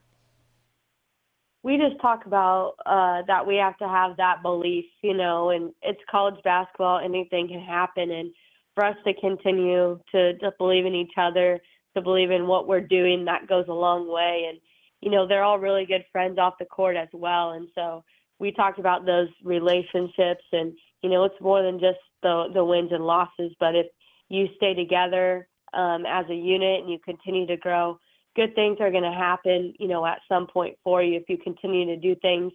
We 1.63 1.77
just 1.77 2.01
talk 2.01 2.25
about 2.25 2.73
uh, 2.85 3.23
that 3.27 3.45
we 3.45 3.57
have 3.57 3.77
to 3.77 3.87
have 3.87 4.17
that 4.17 4.41
belief, 4.41 4.85
you 5.01 5.13
know, 5.13 5.49
and 5.49 5.73
it's 5.81 5.99
college 6.09 6.41
basketball. 6.43 6.99
Anything 6.99 7.47
can 7.47 7.61
happen, 7.61 8.11
and 8.11 8.31
for 8.75 8.85
us 8.85 8.95
to 9.05 9.13
continue 9.19 9.99
to, 10.11 10.37
to 10.37 10.51
believe 10.57 10.85
in 10.85 10.95
each 10.95 11.13
other, 11.17 11.59
to 11.95 12.01
believe 12.01 12.31
in 12.31 12.47
what 12.47 12.67
we're 12.67 12.79
doing, 12.79 13.25
that 13.25 13.47
goes 13.47 13.65
a 13.67 13.73
long 13.73 14.11
way. 14.11 14.45
And 14.49 14.59
you 15.01 15.11
know, 15.11 15.27
they're 15.27 15.43
all 15.43 15.59
really 15.59 15.85
good 15.85 16.05
friends 16.11 16.37
off 16.37 16.55
the 16.59 16.65
court 16.65 16.95
as 16.95 17.09
well, 17.13 17.51
and 17.51 17.67
so 17.75 18.03
we 18.39 18.51
talked 18.53 18.79
about 18.79 19.05
those 19.05 19.27
relationships 19.43 20.43
and 20.53 20.71
you 21.01 21.09
know 21.09 21.25
it's 21.25 21.41
more 21.41 21.61
than 21.61 21.77
just 21.77 21.99
the 22.23 22.45
the 22.53 22.63
wins 22.63 22.89
and 22.93 23.05
losses 23.05 23.51
but 23.59 23.75
if 23.75 23.87
you 24.29 24.47
stay 24.55 24.73
together 24.73 25.45
um, 25.73 26.05
as 26.05 26.25
a 26.29 26.35
unit 26.35 26.81
and 26.81 26.89
you 26.89 26.99
continue 27.03 27.45
to 27.47 27.57
grow, 27.57 27.99
good 28.39 28.55
things 28.55 28.77
are 28.79 28.91
going 28.91 29.03
to 29.03 29.11
happen, 29.11 29.73
you 29.79 29.87
know, 29.89 30.05
at 30.05 30.21
some 30.29 30.47
point 30.47 30.77
for 30.81 31.03
you 31.03 31.17
if 31.17 31.23
you 31.27 31.37
continue 31.37 31.85
to 31.87 31.97
do 31.97 32.15
things 32.21 32.53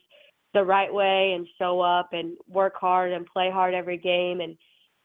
the 0.55 0.65
right 0.65 0.93
way 0.93 1.33
and 1.37 1.47
show 1.59 1.81
up 1.81 2.11
and 2.13 2.39
work 2.49 2.75
hard 2.81 3.13
and 3.13 3.27
play 3.27 3.51
hard 3.51 3.75
every 3.75 3.99
game 3.99 4.41
and 4.41 4.57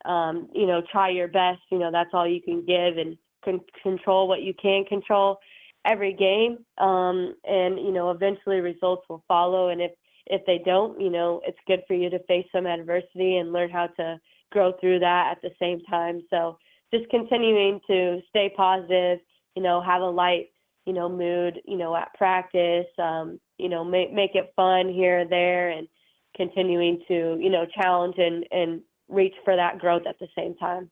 um, 0.06 0.48
you 0.54 0.66
know 0.66 0.80
try 0.90 1.10
your 1.10 1.28
best. 1.28 1.60
You 1.70 1.78
know 1.78 1.90
that's 1.92 2.10
all 2.14 2.26
you 2.26 2.40
can 2.40 2.64
give 2.64 2.96
and 2.96 3.18
can 3.44 3.60
control 3.82 4.26
what 4.26 4.40
you 4.40 4.54
can 4.54 4.84
control 4.86 5.38
every 5.84 6.14
game. 6.14 6.64
Um, 6.78 7.34
and 7.44 7.78
you 7.78 7.92
know 7.92 8.10
eventually 8.10 8.60
results 8.60 9.02
will 9.10 9.22
follow. 9.28 9.68
And 9.68 9.82
if 9.82 9.90
if 10.26 10.40
they 10.46 10.62
don't, 10.64 10.98
you 10.98 11.10
know 11.10 11.42
it's 11.46 11.58
good 11.66 11.82
for 11.86 11.92
you 11.92 12.08
to 12.08 12.18
face 12.20 12.46
some 12.52 12.66
adversity 12.66 13.36
and 13.36 13.52
learn 13.52 13.68
how 13.68 13.88
to 13.98 14.18
grow 14.50 14.72
through 14.80 15.00
that 15.00 15.32
at 15.32 15.42
the 15.42 15.50
same 15.60 15.80
time. 15.90 16.22
So 16.30 16.56
just 16.94 17.10
continuing 17.10 17.80
to 17.88 18.20
stay 18.30 18.54
positive. 18.56 19.18
You 19.54 19.62
know 19.62 19.82
have 19.82 20.00
a 20.00 20.06
light 20.06 20.48
you 20.86 20.92
know 20.92 21.08
mood. 21.08 21.60
You 21.64 21.76
know 21.76 21.94
at 21.96 22.14
practice. 22.14 22.86
Um, 22.98 23.40
you 23.58 23.68
know 23.68 23.84
make 23.84 24.12
make 24.12 24.34
it 24.34 24.52
fun 24.56 24.88
here 24.88 25.20
or 25.20 25.24
there 25.26 25.70
and 25.70 25.88
continuing 26.36 27.02
to 27.08 27.36
you 27.40 27.50
know 27.50 27.66
challenge 27.74 28.14
and 28.18 28.44
and 28.50 28.80
reach 29.08 29.34
for 29.44 29.56
that 29.56 29.78
growth 29.78 30.02
at 30.08 30.18
the 30.18 30.28
same 30.36 30.54
time 30.54 30.90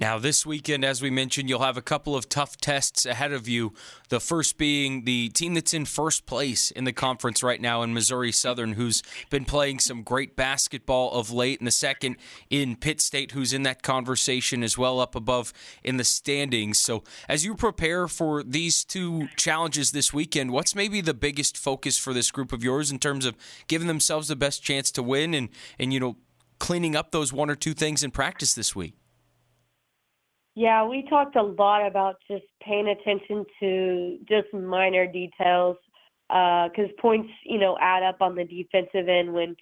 now, 0.00 0.18
this 0.18 0.46
weekend, 0.46 0.82
as 0.82 1.02
we 1.02 1.10
mentioned, 1.10 1.50
you'll 1.50 1.60
have 1.60 1.76
a 1.76 1.82
couple 1.82 2.16
of 2.16 2.26
tough 2.26 2.56
tests 2.56 3.04
ahead 3.04 3.32
of 3.32 3.46
you. 3.46 3.74
The 4.08 4.18
first 4.18 4.56
being 4.56 5.04
the 5.04 5.28
team 5.28 5.52
that's 5.52 5.74
in 5.74 5.84
first 5.84 6.24
place 6.24 6.70
in 6.70 6.84
the 6.84 6.92
conference 6.94 7.42
right 7.42 7.60
now 7.60 7.82
in 7.82 7.92
Missouri 7.92 8.32
Southern, 8.32 8.72
who's 8.72 9.02
been 9.28 9.44
playing 9.44 9.78
some 9.78 10.02
great 10.02 10.36
basketball 10.36 11.12
of 11.12 11.30
late. 11.30 11.60
And 11.60 11.66
the 11.66 11.70
second 11.72 12.16
in 12.48 12.76
Pitt 12.76 13.02
State, 13.02 13.32
who's 13.32 13.52
in 13.52 13.62
that 13.64 13.82
conversation 13.82 14.62
as 14.62 14.78
well 14.78 15.00
up 15.00 15.14
above 15.14 15.52
in 15.84 15.98
the 15.98 16.04
standings. 16.04 16.78
So, 16.78 17.04
as 17.28 17.44
you 17.44 17.54
prepare 17.54 18.08
for 18.08 18.42
these 18.42 18.84
two 18.84 19.28
challenges 19.36 19.92
this 19.92 20.14
weekend, 20.14 20.50
what's 20.50 20.74
maybe 20.74 21.02
the 21.02 21.12
biggest 21.12 21.58
focus 21.58 21.98
for 21.98 22.14
this 22.14 22.30
group 22.30 22.54
of 22.54 22.64
yours 22.64 22.90
in 22.90 23.00
terms 23.00 23.26
of 23.26 23.36
giving 23.68 23.86
themselves 23.86 24.28
the 24.28 24.36
best 24.36 24.62
chance 24.62 24.90
to 24.92 25.02
win 25.02 25.34
and, 25.34 25.50
and 25.78 25.92
you 25.92 26.00
know, 26.00 26.16
cleaning 26.58 26.96
up 26.96 27.10
those 27.10 27.34
one 27.34 27.50
or 27.50 27.54
two 27.54 27.74
things 27.74 28.02
in 28.02 28.10
practice 28.10 28.54
this 28.54 28.74
week? 28.74 28.94
Yeah, 30.60 30.84
we 30.84 31.06
talked 31.08 31.36
a 31.36 31.42
lot 31.42 31.86
about 31.86 32.16
just 32.30 32.44
paying 32.62 32.88
attention 32.88 33.46
to 33.60 34.18
just 34.28 34.52
minor 34.52 35.06
details 35.06 35.78
because 36.28 36.90
uh, 36.90 37.00
points, 37.00 37.30
you 37.46 37.58
know, 37.58 37.78
add 37.80 38.02
up 38.02 38.20
on 38.20 38.34
the 38.34 38.44
defensive 38.44 39.08
end 39.08 39.32
when 39.32 39.56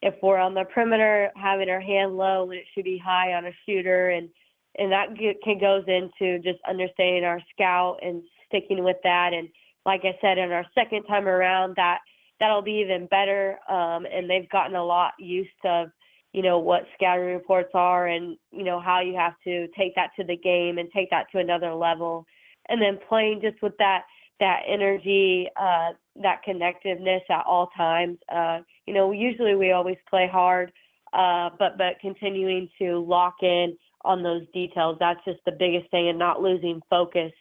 if 0.00 0.14
we're 0.22 0.38
on 0.38 0.54
the 0.54 0.64
perimeter 0.72 1.30
having 1.36 1.68
our 1.68 1.82
hand 1.82 2.16
low 2.16 2.46
when 2.46 2.56
it 2.56 2.64
should 2.72 2.84
be 2.86 2.96
high 2.96 3.34
on 3.34 3.44
a 3.44 3.50
shooter 3.66 4.08
and 4.08 4.30
and 4.78 4.90
that 4.90 5.08
can 5.44 5.58
goes 5.58 5.84
into 5.86 6.38
just 6.38 6.60
understanding 6.66 7.24
our 7.24 7.42
scout 7.52 7.98
and 8.00 8.22
sticking 8.46 8.82
with 8.82 8.96
that 9.04 9.34
and 9.34 9.50
like 9.84 10.00
I 10.04 10.16
said 10.18 10.38
in 10.38 10.50
our 10.50 10.64
second 10.74 11.02
time 11.02 11.28
around 11.28 11.74
that 11.76 11.98
that'll 12.40 12.62
be 12.62 12.82
even 12.82 13.06
better 13.08 13.58
um, 13.68 14.06
and 14.10 14.30
they've 14.30 14.48
gotten 14.48 14.76
a 14.76 14.84
lot 14.84 15.12
used 15.18 15.50
to 15.62 15.92
you 16.32 16.42
know 16.42 16.58
what 16.58 16.82
scouting 16.94 17.26
reports 17.26 17.70
are 17.74 18.06
and 18.06 18.36
you 18.52 18.64
know 18.64 18.80
how 18.80 19.00
you 19.00 19.14
have 19.14 19.34
to 19.44 19.66
take 19.76 19.94
that 19.94 20.10
to 20.16 20.24
the 20.24 20.36
game 20.36 20.78
and 20.78 20.88
take 20.94 21.10
that 21.10 21.26
to 21.32 21.38
another 21.38 21.74
level. 21.74 22.26
And 22.68 22.82
then 22.82 22.98
playing 23.08 23.40
just 23.42 23.62
with 23.62 23.76
that 23.78 24.02
that 24.40 24.60
energy 24.68 25.48
uh 25.60 25.90
that 26.22 26.40
connectiveness 26.46 27.22
at 27.28 27.44
all 27.46 27.68
times 27.76 28.18
uh 28.32 28.60
you 28.86 28.94
know 28.94 29.10
usually 29.10 29.56
we 29.56 29.72
always 29.72 29.96
play 30.08 30.28
hard 30.30 30.70
uh 31.12 31.50
but 31.58 31.76
but 31.76 31.98
continuing 32.00 32.68
to 32.78 33.04
lock 33.04 33.34
in 33.42 33.76
on 34.04 34.22
those 34.22 34.42
details 34.54 34.96
that's 35.00 35.24
just 35.24 35.40
the 35.44 35.52
biggest 35.58 35.90
thing 35.90 36.08
and 36.08 36.18
not 36.18 36.40
losing 36.40 36.80
focus. 36.88 37.32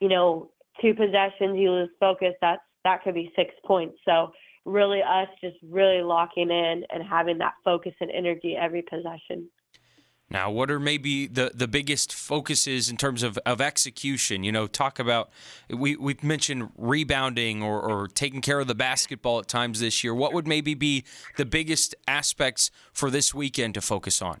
You 0.00 0.08
know 0.08 0.50
two 0.80 0.94
possessions 0.94 1.56
you 1.56 1.70
lose 1.70 1.90
focus 1.98 2.34
that's 2.40 2.62
that 2.84 3.02
could 3.02 3.14
be 3.14 3.32
six 3.34 3.54
points. 3.66 3.96
So 4.04 4.30
really 4.64 5.02
us 5.02 5.28
just 5.40 5.56
really 5.62 6.02
locking 6.02 6.50
in 6.50 6.84
and 6.90 7.02
having 7.02 7.38
that 7.38 7.54
focus 7.64 7.92
and 8.00 8.10
energy 8.10 8.56
every 8.60 8.82
possession. 8.82 9.48
Now, 10.30 10.50
what 10.50 10.70
are 10.70 10.80
maybe 10.80 11.26
the, 11.26 11.52
the 11.54 11.68
biggest 11.68 12.12
focuses 12.12 12.88
in 12.88 12.96
terms 12.96 13.22
of, 13.22 13.38
of 13.44 13.60
execution? 13.60 14.42
You 14.42 14.52
know, 14.52 14.66
talk 14.66 14.98
about 14.98 15.30
we 15.68 15.96
we've 15.96 16.24
mentioned 16.24 16.70
rebounding 16.76 17.62
or, 17.62 17.80
or 17.80 18.08
taking 18.08 18.40
care 18.40 18.58
of 18.58 18.66
the 18.66 18.74
basketball 18.74 19.38
at 19.38 19.48
times 19.48 19.80
this 19.80 20.02
year. 20.02 20.14
What 20.14 20.32
would 20.32 20.48
maybe 20.48 20.74
be 20.74 21.04
the 21.36 21.44
biggest 21.44 21.94
aspects 22.08 22.70
for 22.92 23.10
this 23.10 23.34
weekend 23.34 23.74
to 23.74 23.82
focus 23.82 24.22
on? 24.22 24.40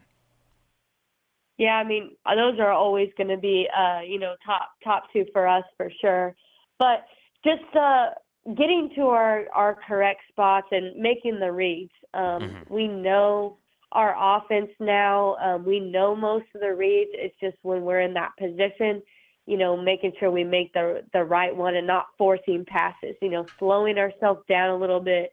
Yeah, 1.58 1.76
I 1.76 1.84
mean, 1.84 2.16
those 2.26 2.58
are 2.58 2.72
always 2.72 3.10
going 3.16 3.28
to 3.28 3.36
be, 3.36 3.68
uh, 3.76 4.00
you 4.00 4.18
know, 4.18 4.34
top 4.44 4.70
top 4.82 5.04
two 5.12 5.26
for 5.32 5.46
us 5.46 5.64
for 5.76 5.92
sure. 6.00 6.34
But 6.78 7.04
just 7.44 7.62
uh, 7.78 8.06
getting 8.56 8.90
to 8.94 9.02
our 9.02 9.46
our 9.54 9.76
correct 9.86 10.20
spots 10.28 10.68
and 10.70 10.96
making 10.96 11.40
the 11.40 11.50
reads. 11.50 11.92
Um, 12.12 12.22
mm-hmm. 12.22 12.74
We 12.74 12.88
know 12.88 13.56
our 13.92 14.14
offense 14.18 14.70
now. 14.80 15.36
Um, 15.36 15.64
we 15.64 15.80
know 15.80 16.14
most 16.14 16.46
of 16.54 16.60
the 16.60 16.74
reads. 16.74 17.10
It's 17.14 17.34
just 17.40 17.56
when 17.62 17.82
we're 17.82 18.00
in 18.00 18.14
that 18.14 18.32
position, 18.38 19.02
you 19.46 19.56
know, 19.56 19.76
making 19.76 20.12
sure 20.18 20.30
we 20.30 20.44
make 20.44 20.72
the 20.74 21.02
the 21.12 21.24
right 21.24 21.54
one 21.54 21.76
and 21.76 21.86
not 21.86 22.06
forcing 22.18 22.64
passes. 22.66 23.14
You 23.22 23.30
know, 23.30 23.46
slowing 23.58 23.98
ourselves 23.98 24.42
down 24.48 24.70
a 24.70 24.76
little 24.76 25.00
bit, 25.00 25.32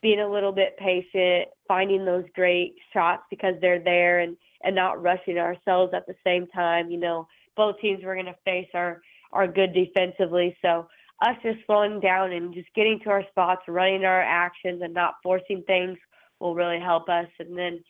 being 0.00 0.20
a 0.20 0.30
little 0.30 0.52
bit 0.52 0.76
patient, 0.78 1.48
finding 1.66 2.04
those 2.04 2.24
great 2.34 2.76
shots 2.92 3.22
because 3.30 3.54
they're 3.60 3.82
there, 3.82 4.20
and 4.20 4.36
and 4.62 4.76
not 4.76 5.02
rushing 5.02 5.38
ourselves 5.38 5.92
at 5.92 6.06
the 6.06 6.14
same 6.22 6.46
time. 6.48 6.90
You 6.90 6.98
know, 6.98 7.26
both 7.56 7.80
teams 7.80 8.04
we're 8.04 8.14
going 8.14 8.26
to 8.26 8.36
face 8.44 8.68
are 8.74 9.00
are 9.32 9.48
good 9.48 9.74
defensively, 9.74 10.56
so 10.62 10.86
us 11.24 11.36
just 11.42 11.58
slowing 11.66 12.00
down 12.00 12.32
and 12.32 12.54
just 12.54 12.68
getting 12.74 13.00
to 13.04 13.10
our 13.10 13.24
spots, 13.30 13.62
running 13.68 14.04
our 14.04 14.22
actions, 14.22 14.82
and 14.82 14.92
not 14.92 15.14
forcing 15.22 15.62
things 15.66 15.98
will 16.40 16.54
really 16.54 16.80
help 16.80 17.08
us. 17.08 17.26
And 17.38 17.56
then 17.56 17.82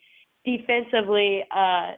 defensively, 0.45 1.43
uh, 1.55 1.93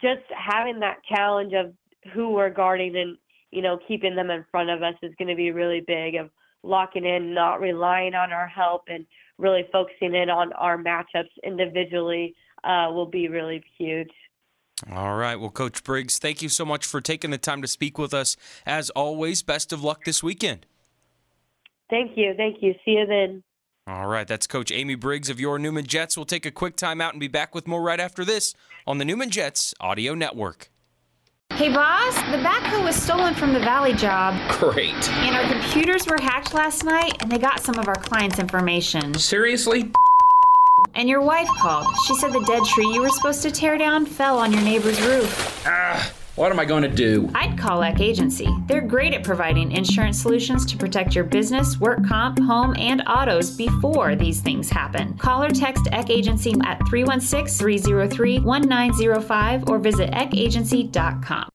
just 0.00 0.22
having 0.34 0.80
that 0.80 0.98
challenge 1.04 1.52
of 1.52 1.74
who 2.12 2.30
we're 2.30 2.50
guarding 2.50 2.96
and 2.96 3.16
you 3.50 3.62
know 3.62 3.78
keeping 3.86 4.16
them 4.16 4.30
in 4.30 4.44
front 4.50 4.70
of 4.70 4.82
us 4.82 4.94
is 5.02 5.12
going 5.18 5.28
to 5.28 5.36
be 5.36 5.50
really 5.50 5.82
big. 5.86 6.16
Of 6.16 6.30
locking 6.64 7.04
in, 7.04 7.34
not 7.34 7.60
relying 7.60 8.14
on 8.14 8.32
our 8.32 8.46
help, 8.46 8.82
and 8.88 9.06
really 9.38 9.64
focusing 9.72 10.14
in 10.14 10.30
on 10.30 10.52
our 10.54 10.78
matchups 10.78 11.30
individually 11.44 12.34
uh, 12.64 12.88
will 12.92 13.06
be 13.06 13.28
really 13.28 13.62
huge. 13.78 14.10
All 14.90 15.16
right. 15.16 15.36
Well, 15.36 15.50
Coach 15.50 15.84
Briggs, 15.84 16.18
thank 16.18 16.42
you 16.42 16.48
so 16.48 16.64
much 16.64 16.86
for 16.86 17.00
taking 17.00 17.30
the 17.30 17.38
time 17.38 17.62
to 17.62 17.68
speak 17.68 17.98
with 17.98 18.12
us. 18.12 18.36
As 18.66 18.90
always, 18.90 19.42
best 19.42 19.72
of 19.72 19.82
luck 19.82 20.04
this 20.04 20.22
weekend. 20.22 20.66
Thank 21.92 22.16
you. 22.16 22.32
Thank 22.34 22.62
you. 22.62 22.72
See 22.86 22.92
you 22.92 23.06
then. 23.06 23.42
All 23.86 24.06
right. 24.06 24.26
That's 24.26 24.46
Coach 24.46 24.72
Amy 24.72 24.94
Briggs 24.94 25.28
of 25.28 25.38
your 25.38 25.58
Newman 25.58 25.86
Jets. 25.86 26.16
We'll 26.16 26.24
take 26.24 26.46
a 26.46 26.50
quick 26.50 26.74
timeout 26.74 27.10
and 27.10 27.20
be 27.20 27.28
back 27.28 27.54
with 27.54 27.68
more 27.68 27.82
right 27.82 28.00
after 28.00 28.24
this 28.24 28.54
on 28.86 28.96
the 28.96 29.04
Newman 29.04 29.28
Jets 29.28 29.74
Audio 29.78 30.14
Network. 30.14 30.70
Hey, 31.52 31.68
boss, 31.68 32.14
the 32.14 32.38
backhoe 32.38 32.82
was 32.82 32.96
stolen 32.96 33.34
from 33.34 33.52
the 33.52 33.60
Valley 33.60 33.92
job. 33.92 34.34
Great. 34.52 35.10
And 35.10 35.36
our 35.36 35.46
computers 35.52 36.06
were 36.06 36.18
hacked 36.18 36.54
last 36.54 36.82
night, 36.82 37.20
and 37.20 37.30
they 37.30 37.36
got 37.36 37.60
some 37.60 37.78
of 37.78 37.88
our 37.88 37.96
clients' 37.96 38.38
information. 38.38 39.12
Seriously? 39.18 39.92
And 40.94 41.10
your 41.10 41.20
wife 41.20 41.48
called. 41.60 41.94
She 42.06 42.14
said 42.14 42.32
the 42.32 42.42
dead 42.44 42.64
tree 42.64 42.86
you 42.86 43.02
were 43.02 43.10
supposed 43.10 43.42
to 43.42 43.50
tear 43.50 43.76
down 43.76 44.06
fell 44.06 44.38
on 44.38 44.50
your 44.50 44.62
neighbor's 44.62 45.00
roof. 45.02 45.62
Ah, 45.66 46.10
what 46.36 46.50
am 46.50 46.58
I 46.58 46.64
going 46.64 46.82
to 46.82 46.88
do? 46.88 47.30
I'd 47.34 47.58
call 47.58 47.82
Eck 47.82 48.00
Agency. 48.00 48.48
They're 48.66 48.80
great 48.80 49.12
at 49.12 49.22
providing 49.22 49.72
insurance 49.72 50.20
solutions 50.20 50.64
to 50.66 50.76
protect 50.76 51.14
your 51.14 51.24
business, 51.24 51.78
work 51.78 52.06
comp, 52.06 52.38
home, 52.40 52.74
and 52.78 53.02
autos 53.06 53.50
before 53.50 54.16
these 54.16 54.40
things 54.40 54.70
happen. 54.70 55.16
Call 55.18 55.42
or 55.42 55.50
text 55.50 55.88
Eck 55.92 56.10
Agency 56.10 56.54
at 56.64 56.78
316 56.88 57.58
303 57.58 58.40
1905 58.40 59.68
or 59.68 59.78
visit 59.78 60.10
eckagency.com. 60.10 61.48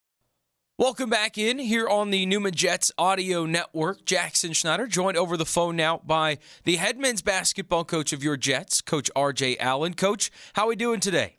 Welcome 0.80 1.10
back 1.10 1.40
in 1.40 1.58
here 1.58 1.90
on 1.90 2.12
the 2.12 2.28
Newman 2.28 2.54
Jets 2.54 2.92
Audio 3.00 3.48
Network. 3.48 4.06
Jackson 4.06 4.54
Schneider 4.54 4.86
joined 4.86 5.18
over 5.18 5.36
the 5.36 5.46
phone 5.46 5.76
now 5.76 6.02
by 6.06 6.38
the 6.66 6.76
head 6.76 7.00
men's 7.00 7.24
basketball 7.24 7.84
coach 7.84 8.14
of 8.14 8.24
your 8.24 8.38
Jets, 8.38 8.82
Coach 8.82 9.10
RJ 9.16 9.58
Allen. 9.60 9.96
Coach, 9.96 10.30
how 10.54 10.66
are 10.66 10.68
we 10.68 10.76
doing 10.76 11.00
today? 11.00 11.38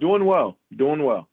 Doing 0.00 0.26
well. 0.26 0.58
Doing 0.76 1.04
well. 1.04 1.29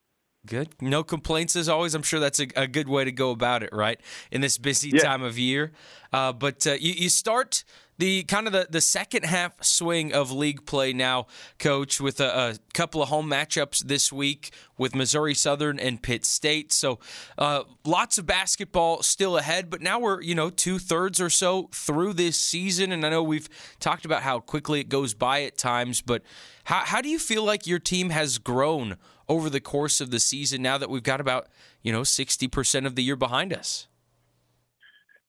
Good. 0.47 0.69
No 0.81 1.03
complaints 1.03 1.55
as 1.55 1.67
always. 1.67 1.93
I'm 1.93 2.03
sure 2.03 2.19
that's 2.19 2.39
a, 2.39 2.47
a 2.55 2.67
good 2.67 2.87
way 2.87 3.03
to 3.03 3.11
go 3.11 3.31
about 3.31 3.63
it, 3.63 3.69
right? 3.73 3.99
In 4.31 4.41
this 4.41 4.57
busy 4.57 4.89
yeah. 4.89 5.01
time 5.01 5.21
of 5.21 5.37
year. 5.37 5.73
Uh, 6.13 6.31
but 6.31 6.65
uh, 6.65 6.73
you, 6.79 6.93
you, 6.93 7.09
start 7.09 7.65
the 7.97 8.23
kind 8.23 8.47
of 8.47 8.53
the, 8.53 8.65
the 8.69 8.79
second 8.79 9.25
half 9.25 9.61
swing 9.61 10.13
of 10.13 10.31
league 10.31 10.65
play 10.65 10.93
now, 10.93 11.27
coach, 11.59 11.99
with 11.99 12.21
a, 12.21 12.51
a 12.51 12.55
couple 12.73 13.01
of 13.01 13.09
home 13.09 13.29
matchups 13.29 13.79
this 13.79 14.11
week 14.11 14.53
with 14.77 14.95
Missouri 14.95 15.33
Southern 15.33 15.79
and 15.79 16.01
Pitt 16.01 16.23
State. 16.23 16.71
So 16.71 16.99
uh, 17.37 17.63
lots 17.85 18.17
of 18.17 18.25
basketball 18.25 19.03
still 19.03 19.35
ahead, 19.35 19.69
but 19.69 19.81
now 19.81 19.99
we're, 19.99 20.21
you 20.21 20.33
know, 20.33 20.49
two 20.49 20.79
thirds 20.79 21.19
or 21.19 21.29
so 21.29 21.69
through 21.73 22.13
this 22.13 22.37
season. 22.37 22.93
And 22.93 23.05
I 23.05 23.09
know 23.09 23.21
we've 23.21 23.49
talked 23.81 24.05
about 24.05 24.21
how 24.21 24.39
quickly 24.39 24.79
it 24.79 24.87
goes 24.87 25.13
by 25.13 25.43
at 25.43 25.57
times, 25.57 26.01
but 26.01 26.21
how, 26.65 26.83
how 26.85 27.01
do 27.01 27.09
you 27.09 27.19
feel 27.19 27.43
like 27.43 27.67
your 27.67 27.79
team 27.79 28.11
has 28.11 28.37
grown 28.37 28.95
over 29.29 29.49
the 29.49 29.59
course 29.59 29.99
of 30.01 30.11
the 30.11 30.19
season 30.19 30.61
now 30.61 30.77
that 30.77 30.89
we've 30.89 31.03
got 31.03 31.19
about, 31.19 31.47
you 31.81 31.91
know, 31.91 32.01
60% 32.01 32.85
of 32.85 32.95
the 32.95 33.03
year 33.03 33.15
behind 33.15 33.53
us? 33.53 33.87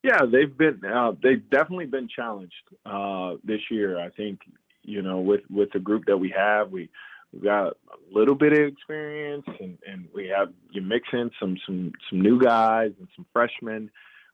Yeah, 0.03 0.21
they've 0.31 0.57
been 0.57 0.81
uh, 0.85 1.13
they've 1.23 1.49
definitely 1.51 1.87
been 1.87 2.09
challenged 2.09 2.55
uh, 2.87 3.35
this 3.43 3.61
year. 3.71 3.99
I 3.99 4.11
think 4.11 4.41
you 4.83 5.03
know 5.03 5.19
with 5.19 5.41
with 5.51 5.71
the 5.73 5.81
group 5.81 6.05
that 6.07 6.17
we 6.17 6.33
have, 6.37 6.71
we 6.71 6.89
we 7.33 7.41
got 7.41 7.67
a 7.67 7.75
little 8.13 8.37
bit 8.37 8.53
of 8.53 8.61
experience, 8.61 9.45
and, 9.61 9.77
and 9.87 10.09
we 10.15 10.29
have 10.29 10.53
you 10.71 10.83
mix 10.83 11.09
in 11.13 11.31
some 11.41 11.57
some 11.67 11.93
some 12.09 12.21
new 12.21 12.41
guys 12.41 12.93
and 12.99 13.09
some 13.17 13.27
freshmen. 13.33 13.91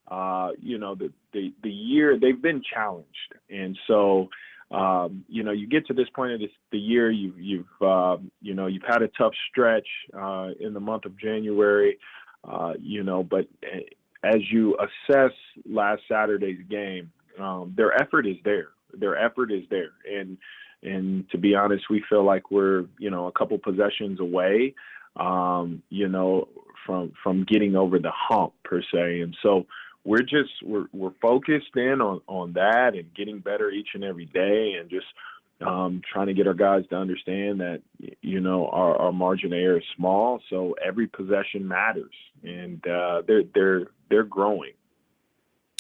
Uh, 0.06 0.50
you 0.60 0.76
know 0.76 0.94
the, 0.94 1.10
the 1.32 1.52
the 1.62 1.70
year 1.70 2.18
they've 2.20 2.42
been 2.42 2.62
challenged, 2.62 3.34
and 3.48 3.78
so 3.86 4.28
um, 4.70 5.24
you 5.28 5.42
know 5.42 5.52
you 5.52 5.66
get 5.66 5.86
to 5.86 5.94
this 5.94 6.08
point 6.14 6.32
of 6.32 6.40
this, 6.40 6.50
the 6.72 6.78
year 6.78 7.10
you've 7.10 7.38
you've 7.38 7.82
uh, 7.82 8.16
you 8.40 8.54
know 8.54 8.66
you've 8.66 8.82
had 8.86 9.02
a 9.02 9.08
tough 9.08 9.32
stretch 9.50 9.86
uh, 10.18 10.50
in 10.60 10.74
the 10.74 10.80
month 10.80 11.04
of 11.04 11.18
January. 11.18 11.98
Uh, 12.48 12.74
you 12.78 13.02
know, 13.02 13.22
but 13.22 13.46
eh, 13.62 13.80
as 14.22 14.40
you 14.50 14.76
assess 14.76 15.32
last 15.68 16.02
Saturday's 16.08 16.60
game, 16.68 17.10
um, 17.38 17.72
their 17.76 18.00
effort 18.00 18.26
is 18.26 18.36
there. 18.44 18.68
Their 18.92 19.16
effort 19.16 19.50
is 19.50 19.64
there, 19.70 19.92
and 20.10 20.38
and 20.82 21.28
to 21.30 21.38
be 21.38 21.54
honest, 21.54 21.84
we 21.90 22.04
feel 22.08 22.24
like 22.24 22.50
we're 22.50 22.84
you 22.98 23.10
know 23.10 23.26
a 23.26 23.32
couple 23.32 23.58
possessions 23.58 24.20
away, 24.20 24.74
um, 25.16 25.82
you 25.90 26.08
know, 26.08 26.48
from 26.86 27.12
from 27.22 27.44
getting 27.44 27.76
over 27.76 27.98
the 27.98 28.12
hump 28.12 28.52
per 28.64 28.82
se. 28.82 29.20
And 29.20 29.36
so 29.42 29.66
we're 30.04 30.22
just 30.22 30.50
we're 30.62 30.86
we're 30.92 31.14
focused 31.20 31.74
in 31.76 32.00
on 32.00 32.20
on 32.26 32.52
that 32.54 32.94
and 32.94 33.12
getting 33.14 33.38
better 33.38 33.70
each 33.70 33.88
and 33.94 34.04
every 34.04 34.26
day, 34.26 34.74
and 34.78 34.90
just 34.90 35.06
um, 35.66 36.02
trying 36.12 36.26
to 36.26 36.34
get 36.34 36.46
our 36.46 36.54
guys 36.54 36.84
to 36.90 36.96
understand 36.96 37.60
that 37.60 37.80
you 38.20 38.40
know 38.40 38.68
our, 38.68 38.96
our 38.96 39.12
margin 39.12 39.52
of 39.52 39.58
error 39.58 39.78
is 39.78 39.84
small, 39.96 40.40
so 40.50 40.74
every 40.84 41.06
possession 41.06 41.66
matters, 41.66 42.14
and 42.42 42.86
uh, 42.86 43.22
they're 43.26 43.44
they're 43.54 43.86
they're 44.10 44.24
growing. 44.24 44.72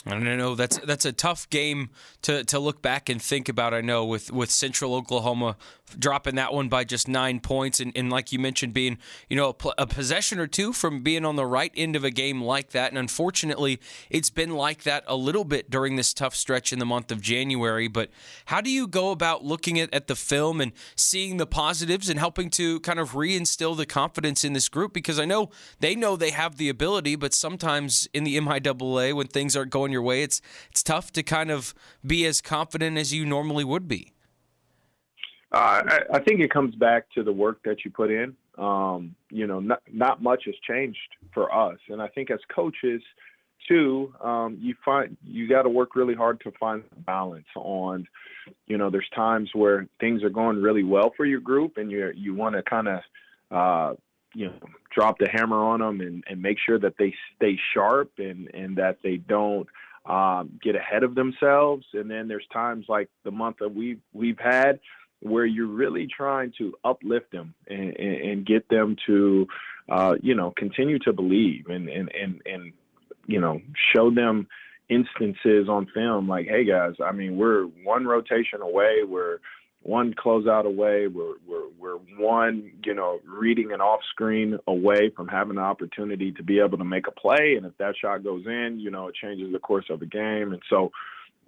I 0.06 0.10
don't 0.10 0.36
know. 0.36 0.54
That's 0.54 0.76
that's 0.78 1.06
a 1.06 1.12
tough 1.12 1.48
game 1.48 1.88
to, 2.22 2.44
to 2.44 2.58
look 2.58 2.82
back 2.82 3.08
and 3.08 3.22
think 3.22 3.48
about. 3.48 3.72
I 3.72 3.80
know 3.80 4.04
with, 4.04 4.30
with 4.30 4.50
Central 4.50 4.94
Oklahoma 4.94 5.56
dropping 5.98 6.34
that 6.34 6.52
one 6.52 6.68
by 6.68 6.84
just 6.84 7.08
nine 7.08 7.40
points, 7.40 7.80
and, 7.80 7.90
and 7.96 8.10
like 8.10 8.30
you 8.30 8.38
mentioned, 8.38 8.74
being 8.74 8.98
you 9.30 9.36
know 9.36 9.56
a, 9.64 9.82
a, 9.82 9.86
possession 9.86 10.38
or 10.38 10.46
two 10.46 10.74
from 10.74 11.02
being 11.02 11.24
on 11.24 11.36
the 11.36 11.46
right 11.46 11.72
end 11.74 11.96
of 11.96 12.04
a 12.04 12.10
game 12.10 12.42
like 12.42 12.70
that. 12.70 12.90
And 12.90 12.98
unfortunately, 12.98 13.80
it's 14.10 14.28
been 14.28 14.50
like 14.50 14.82
that 14.82 15.04
a 15.06 15.16
little 15.16 15.44
bit 15.44 15.70
during 15.70 15.96
this 15.96 16.12
tough 16.12 16.34
stretch 16.34 16.70
in 16.70 16.78
the 16.78 16.86
month 16.86 17.10
of 17.10 17.22
January. 17.22 17.88
But 17.88 18.10
how 18.46 18.60
do 18.60 18.70
you 18.70 18.86
go 18.86 19.10
about 19.10 19.42
looking 19.42 19.80
at, 19.80 19.92
at 19.94 20.06
the 20.06 20.16
film 20.16 20.60
and 20.60 20.72
seeing 20.96 21.38
the 21.38 21.46
positives 21.46 22.10
and 22.10 22.18
helping 22.18 22.50
to 22.50 22.78
kind 22.80 22.98
of 22.98 23.12
reinstill 23.12 23.74
the 23.74 23.86
confidence 23.86 24.44
in 24.44 24.52
this 24.52 24.68
group? 24.68 24.92
Because 24.92 25.18
I 25.18 25.24
know 25.24 25.48
they 25.80 25.94
know 25.94 26.14
they 26.14 26.30
have 26.30 26.58
the 26.58 26.68
ability, 26.68 27.16
but 27.16 27.32
sometimes 27.32 28.06
in 28.12 28.24
the 28.24 28.36
MIAA 28.38 29.14
when 29.14 29.28
things 29.28 29.56
aren't 29.56 29.70
going 29.70 29.93
your 29.94 30.02
way, 30.02 30.22
it's 30.22 30.42
it's 30.70 30.82
tough 30.82 31.10
to 31.12 31.22
kind 31.22 31.50
of 31.50 31.72
be 32.06 32.26
as 32.26 32.42
confident 32.42 32.98
as 32.98 33.14
you 33.14 33.24
normally 33.24 33.64
would 33.64 33.88
be. 33.88 34.12
Uh, 35.52 35.82
I, 35.86 36.00
I, 36.14 36.18
think 36.18 36.40
it 36.40 36.50
comes 36.50 36.74
back 36.74 37.08
to 37.14 37.22
the 37.22 37.32
work 37.32 37.60
that 37.64 37.84
you 37.84 37.90
put 37.92 38.10
in. 38.10 38.34
Um, 38.58 39.14
you 39.30 39.46
know, 39.46 39.60
not, 39.60 39.82
not 39.92 40.20
much 40.20 40.42
has 40.46 40.54
changed 40.68 40.98
for 41.32 41.54
us, 41.54 41.78
and 41.88 42.02
I 42.02 42.08
think 42.08 42.32
as 42.32 42.40
coaches, 42.52 43.00
too, 43.68 44.12
um, 44.20 44.58
you 44.60 44.74
find 44.84 45.16
you 45.24 45.48
got 45.48 45.62
to 45.62 45.68
work 45.68 45.94
really 45.94 46.14
hard 46.14 46.40
to 46.40 46.52
find 46.58 46.82
balance 47.06 47.46
on. 47.56 48.06
You 48.66 48.78
know, 48.78 48.90
there's 48.90 49.08
times 49.14 49.50
where 49.54 49.86
things 50.00 50.22
are 50.22 50.30
going 50.30 50.60
really 50.60 50.82
well 50.82 51.12
for 51.16 51.24
your 51.24 51.40
group, 51.40 51.76
and 51.76 51.90
you 51.90 52.10
you 52.14 52.34
want 52.34 52.56
to 52.56 52.62
kind 52.62 52.88
of 52.88 53.00
uh, 53.50 53.94
you 54.34 54.46
know 54.46 54.68
drop 54.94 55.18
the 55.18 55.28
hammer 55.30 55.62
on 55.62 55.80
them 55.80 56.00
and, 56.00 56.24
and 56.28 56.40
make 56.40 56.58
sure 56.64 56.78
that 56.78 56.94
they 56.98 57.14
stay 57.36 57.58
sharp 57.72 58.12
and 58.18 58.50
and 58.54 58.76
that 58.76 58.98
they 59.02 59.16
don't 59.16 59.68
um, 60.06 60.58
get 60.62 60.76
ahead 60.76 61.02
of 61.02 61.14
themselves. 61.14 61.86
And 61.94 62.10
then 62.10 62.28
there's 62.28 62.46
times 62.52 62.86
like 62.88 63.08
the 63.24 63.30
month 63.30 63.56
that 63.60 63.74
we 63.74 63.98
we've 64.12 64.38
had 64.38 64.80
where 65.20 65.46
you're 65.46 65.66
really 65.66 66.06
trying 66.06 66.52
to 66.58 66.74
uplift 66.84 67.32
them 67.32 67.54
and, 67.66 67.96
and, 67.96 68.16
and 68.16 68.46
get 68.46 68.68
them 68.68 68.96
to 69.06 69.46
uh, 69.88 70.14
you 70.22 70.34
know 70.34 70.52
continue 70.56 70.98
to 71.00 71.12
believe 71.12 71.66
and 71.68 71.88
and 71.88 72.10
and 72.14 72.42
and 72.46 72.72
you 73.26 73.40
know 73.40 73.60
show 73.94 74.10
them 74.10 74.46
instances 74.90 75.66
on 75.66 75.86
film 75.94 76.28
like 76.28 76.46
hey 76.46 76.62
guys 76.62 76.92
i 77.02 77.10
mean 77.10 77.38
we're 77.38 77.64
one 77.84 78.06
rotation 78.06 78.60
away 78.60 78.98
we're 79.02 79.38
one 79.84 80.14
closeout 80.14 80.64
away. 80.64 81.06
We're, 81.06 81.34
we're, 81.46 81.68
we're 81.78 81.96
one, 82.18 82.72
you 82.84 82.94
know, 82.94 83.20
reading 83.26 83.70
an 83.72 83.80
off 83.80 84.00
screen 84.10 84.58
away 84.66 85.10
from 85.14 85.28
having 85.28 85.56
the 85.56 85.62
opportunity 85.62 86.32
to 86.32 86.42
be 86.42 86.58
able 86.58 86.78
to 86.78 86.84
make 86.84 87.06
a 87.06 87.12
play. 87.12 87.54
And 87.56 87.66
if 87.66 87.76
that 87.78 87.94
shot 88.00 88.24
goes 88.24 88.44
in, 88.46 88.78
you 88.80 88.90
know, 88.90 89.08
it 89.08 89.14
changes 89.14 89.52
the 89.52 89.58
course 89.58 89.84
of 89.90 90.00
the 90.00 90.06
game. 90.06 90.52
And 90.52 90.62
so 90.70 90.90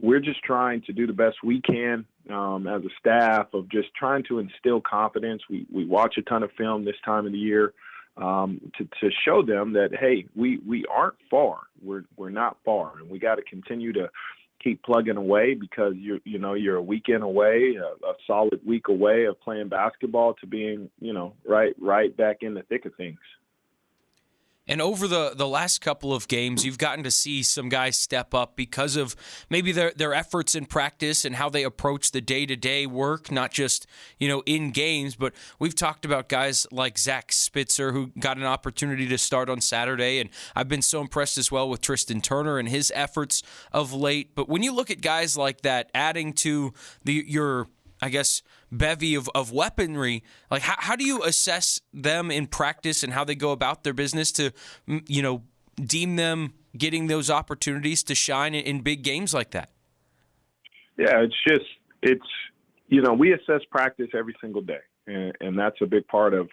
we're 0.00 0.20
just 0.20 0.42
trying 0.42 0.82
to 0.82 0.92
do 0.92 1.06
the 1.06 1.14
best 1.14 1.36
we 1.42 1.62
can 1.62 2.04
um, 2.30 2.66
as 2.66 2.82
a 2.82 2.90
staff 3.00 3.48
of 3.54 3.70
just 3.70 3.88
trying 3.98 4.22
to 4.24 4.38
instill 4.38 4.82
confidence. 4.82 5.42
We, 5.48 5.66
we 5.72 5.86
watch 5.86 6.16
a 6.18 6.22
ton 6.22 6.42
of 6.42 6.50
film 6.58 6.84
this 6.84 6.96
time 7.04 7.26
of 7.26 7.32
the 7.32 7.38
year. 7.38 7.72
Um, 8.18 8.72
to, 8.78 8.84
to 9.02 9.14
show 9.26 9.42
them 9.42 9.74
that 9.74 9.90
hey, 10.00 10.24
we, 10.34 10.58
we 10.66 10.86
aren't 10.90 11.16
far. 11.30 11.58
We're 11.82 12.04
we're 12.16 12.30
not 12.30 12.56
far, 12.64 12.92
and 12.98 13.10
we 13.10 13.18
got 13.18 13.34
to 13.34 13.42
continue 13.42 13.92
to 13.92 14.08
keep 14.66 14.82
plugging 14.82 15.16
away 15.16 15.54
because 15.54 15.94
you 15.96 16.20
you 16.24 16.38
know 16.38 16.54
you're 16.54 16.76
a 16.76 16.82
weekend 16.82 17.22
away, 17.22 17.76
a, 17.76 18.06
a, 18.06 18.14
solid 18.26 18.60
week 18.66 18.88
away 18.88 19.26
of 19.26 19.40
playing 19.40 19.68
basketball 19.68 20.34
to 20.34 20.46
being 20.46 20.90
you 21.00 21.12
know 21.12 21.34
right 21.46 21.74
right 21.80 22.16
back 22.16 22.38
in 22.40 22.52
the 22.54 22.62
thick 22.62 22.84
of 22.84 22.94
things. 22.96 23.18
And 24.68 24.82
over 24.82 25.06
the, 25.06 25.32
the 25.34 25.46
last 25.46 25.80
couple 25.80 26.12
of 26.12 26.26
games, 26.26 26.66
you've 26.66 26.78
gotten 26.78 27.04
to 27.04 27.10
see 27.10 27.44
some 27.44 27.68
guys 27.68 27.96
step 27.96 28.34
up 28.34 28.56
because 28.56 28.96
of 28.96 29.14
maybe 29.48 29.70
their, 29.70 29.92
their 29.94 30.12
efforts 30.12 30.56
in 30.56 30.66
practice 30.66 31.24
and 31.24 31.36
how 31.36 31.48
they 31.48 31.62
approach 31.62 32.10
the 32.10 32.20
day 32.20 32.46
to 32.46 32.56
day 32.56 32.84
work, 32.84 33.30
not 33.30 33.52
just, 33.52 33.86
you 34.18 34.26
know, 34.26 34.42
in 34.44 34.72
games. 34.72 35.14
But 35.14 35.34
we've 35.60 35.74
talked 35.74 36.04
about 36.04 36.28
guys 36.28 36.66
like 36.72 36.98
Zach 36.98 37.30
Spitzer, 37.30 37.92
who 37.92 38.10
got 38.18 38.38
an 38.38 38.44
opportunity 38.44 39.06
to 39.06 39.18
start 39.18 39.48
on 39.48 39.60
Saturday. 39.60 40.18
And 40.18 40.30
I've 40.56 40.68
been 40.68 40.82
so 40.82 41.00
impressed 41.00 41.38
as 41.38 41.52
well 41.52 41.68
with 41.68 41.80
Tristan 41.80 42.20
Turner 42.20 42.58
and 42.58 42.68
his 42.68 42.92
efforts 42.94 43.44
of 43.72 43.92
late. 43.92 44.34
But 44.34 44.48
when 44.48 44.64
you 44.64 44.72
look 44.72 44.90
at 44.90 45.00
guys 45.00 45.36
like 45.36 45.60
that, 45.60 45.90
adding 45.94 46.32
to 46.34 46.72
the 47.04 47.24
your 47.26 47.68
I 48.02 48.10
guess, 48.10 48.42
bevy 48.76 49.14
of, 49.14 49.28
of 49.34 49.52
weaponry. 49.52 50.22
Like, 50.50 50.62
how, 50.62 50.74
how 50.78 50.96
do 50.96 51.04
you 51.04 51.22
assess 51.22 51.80
them 51.92 52.30
in 52.30 52.46
practice 52.46 53.02
and 53.02 53.12
how 53.12 53.24
they 53.24 53.34
go 53.34 53.50
about 53.52 53.84
their 53.84 53.92
business 53.94 54.32
to, 54.32 54.52
you 54.86 55.22
know, 55.22 55.42
deem 55.76 56.16
them 56.16 56.54
getting 56.76 57.06
those 57.06 57.30
opportunities 57.30 58.02
to 58.04 58.14
shine 58.14 58.54
in, 58.54 58.64
in 58.64 58.80
big 58.80 59.02
games 59.02 59.32
like 59.34 59.50
that? 59.52 59.70
Yeah, 60.98 61.20
it's 61.22 61.34
just, 61.46 61.66
it's, 62.02 62.26
you 62.88 63.02
know, 63.02 63.12
we 63.12 63.32
assess 63.32 63.60
practice 63.70 64.08
every 64.14 64.34
single 64.40 64.62
day. 64.62 64.80
And, 65.06 65.32
and 65.40 65.58
that's 65.58 65.76
a 65.82 65.86
big 65.86 66.06
part 66.08 66.34
of, 66.34 66.48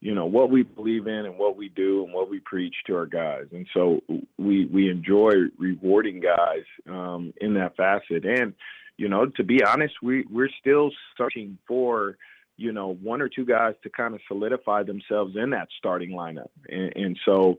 you 0.00 0.14
know, 0.14 0.26
what 0.26 0.50
we 0.50 0.62
believe 0.62 1.06
in 1.06 1.26
and 1.26 1.38
what 1.38 1.56
we 1.56 1.68
do 1.68 2.04
and 2.04 2.12
what 2.12 2.28
we 2.28 2.40
preach 2.40 2.74
to 2.86 2.96
our 2.96 3.06
guys. 3.06 3.44
And 3.52 3.66
so 3.72 4.00
we, 4.38 4.66
we 4.66 4.90
enjoy 4.90 5.32
rewarding 5.58 6.20
guys 6.20 6.64
um, 6.88 7.32
in 7.40 7.54
that 7.54 7.76
facet. 7.76 8.24
And, 8.24 8.54
you 8.96 9.08
know, 9.08 9.26
to 9.26 9.44
be 9.44 9.62
honest, 9.62 9.94
we 10.02 10.24
we're 10.30 10.50
still 10.60 10.90
searching 11.16 11.58
for 11.66 12.16
you 12.56 12.72
know 12.72 12.94
one 13.02 13.20
or 13.20 13.28
two 13.28 13.44
guys 13.44 13.74
to 13.82 13.90
kind 13.90 14.14
of 14.14 14.20
solidify 14.28 14.82
themselves 14.82 15.36
in 15.36 15.50
that 15.50 15.68
starting 15.78 16.10
lineup, 16.10 16.50
and, 16.68 16.92
and 16.96 17.18
so 17.24 17.58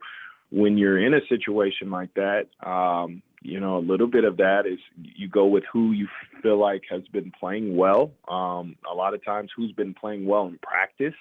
when 0.49 0.77
you're 0.77 0.97
in 0.97 1.13
a 1.13 1.19
situation 1.27 1.89
like 1.89 2.13
that, 2.13 2.47
um, 2.65 3.21
you 3.41 3.59
know, 3.59 3.77
a 3.77 3.79
little 3.79 4.07
bit 4.07 4.23
of 4.23 4.37
that 4.37 4.65
is 4.65 4.79
you 4.97 5.27
go 5.27 5.45
with 5.45 5.63
who 5.71 5.91
you 5.91 6.07
feel 6.41 6.57
like 6.57 6.83
has 6.89 7.03
been 7.11 7.31
playing 7.31 7.75
well. 7.75 8.11
Um, 8.27 8.75
a 8.89 8.95
lot 8.95 9.13
of 9.13 9.23
times, 9.23 9.51
who's 9.55 9.71
been 9.71 9.93
playing 9.93 10.25
well 10.25 10.47
in 10.47 10.57
practice, 10.61 11.15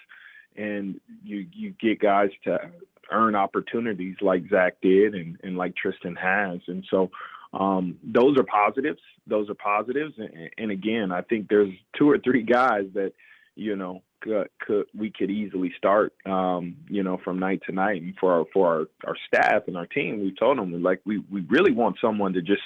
and 0.56 1.00
you 1.24 1.46
you 1.52 1.74
get 1.80 2.00
guys 2.00 2.30
to 2.44 2.70
earn 3.12 3.34
opportunities 3.34 4.16
like 4.20 4.48
Zach 4.50 4.80
did 4.82 5.14
and, 5.14 5.38
and 5.44 5.56
like 5.56 5.76
Tristan 5.76 6.16
has, 6.16 6.60
and 6.66 6.84
so 6.90 7.10
um, 7.58 7.96
those 8.02 8.36
are 8.38 8.44
positives. 8.44 9.00
Those 9.26 9.48
are 9.48 9.54
positives. 9.54 10.14
And, 10.18 10.50
and, 10.58 10.70
again, 10.70 11.10
I 11.10 11.22
think 11.22 11.48
there's 11.48 11.72
two 11.98 12.08
or 12.10 12.18
three 12.18 12.42
guys 12.42 12.84
that, 12.94 13.12
you 13.54 13.76
know, 13.76 14.02
could, 14.20 14.48
could 14.60 14.86
we 14.96 15.10
could 15.10 15.30
easily 15.30 15.72
start, 15.78 16.12
um, 16.26 16.76
you 16.88 17.02
know, 17.02 17.18
from 17.24 17.38
night 17.38 17.62
to 17.66 17.72
night. 17.72 18.02
And 18.02 18.14
for 18.20 18.32
our, 18.32 18.44
for 18.52 18.66
our, 18.66 18.86
our 19.06 19.16
staff 19.26 19.62
and 19.68 19.76
our 19.76 19.86
team, 19.86 20.20
we 20.20 20.34
told 20.38 20.58
them 20.58 20.82
like 20.82 21.00
we, 21.06 21.22
we 21.30 21.40
really 21.48 21.72
want 21.72 21.96
someone 22.00 22.34
to 22.34 22.42
just, 22.42 22.62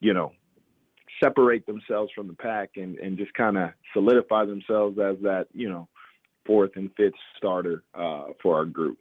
you 0.00 0.12
know, 0.12 0.32
separate 1.22 1.64
themselves 1.66 2.10
from 2.12 2.26
the 2.26 2.34
pack 2.34 2.70
and, 2.76 2.98
and 2.98 3.16
just 3.16 3.32
kind 3.34 3.56
of 3.56 3.70
solidify 3.92 4.44
themselves 4.44 4.98
as 4.98 5.16
that, 5.22 5.46
you 5.52 5.68
know, 5.68 5.86
fourth 6.44 6.72
and 6.74 6.90
fifth 6.96 7.14
starter 7.36 7.84
uh, 7.94 8.24
for 8.42 8.56
our 8.56 8.64
group. 8.64 8.98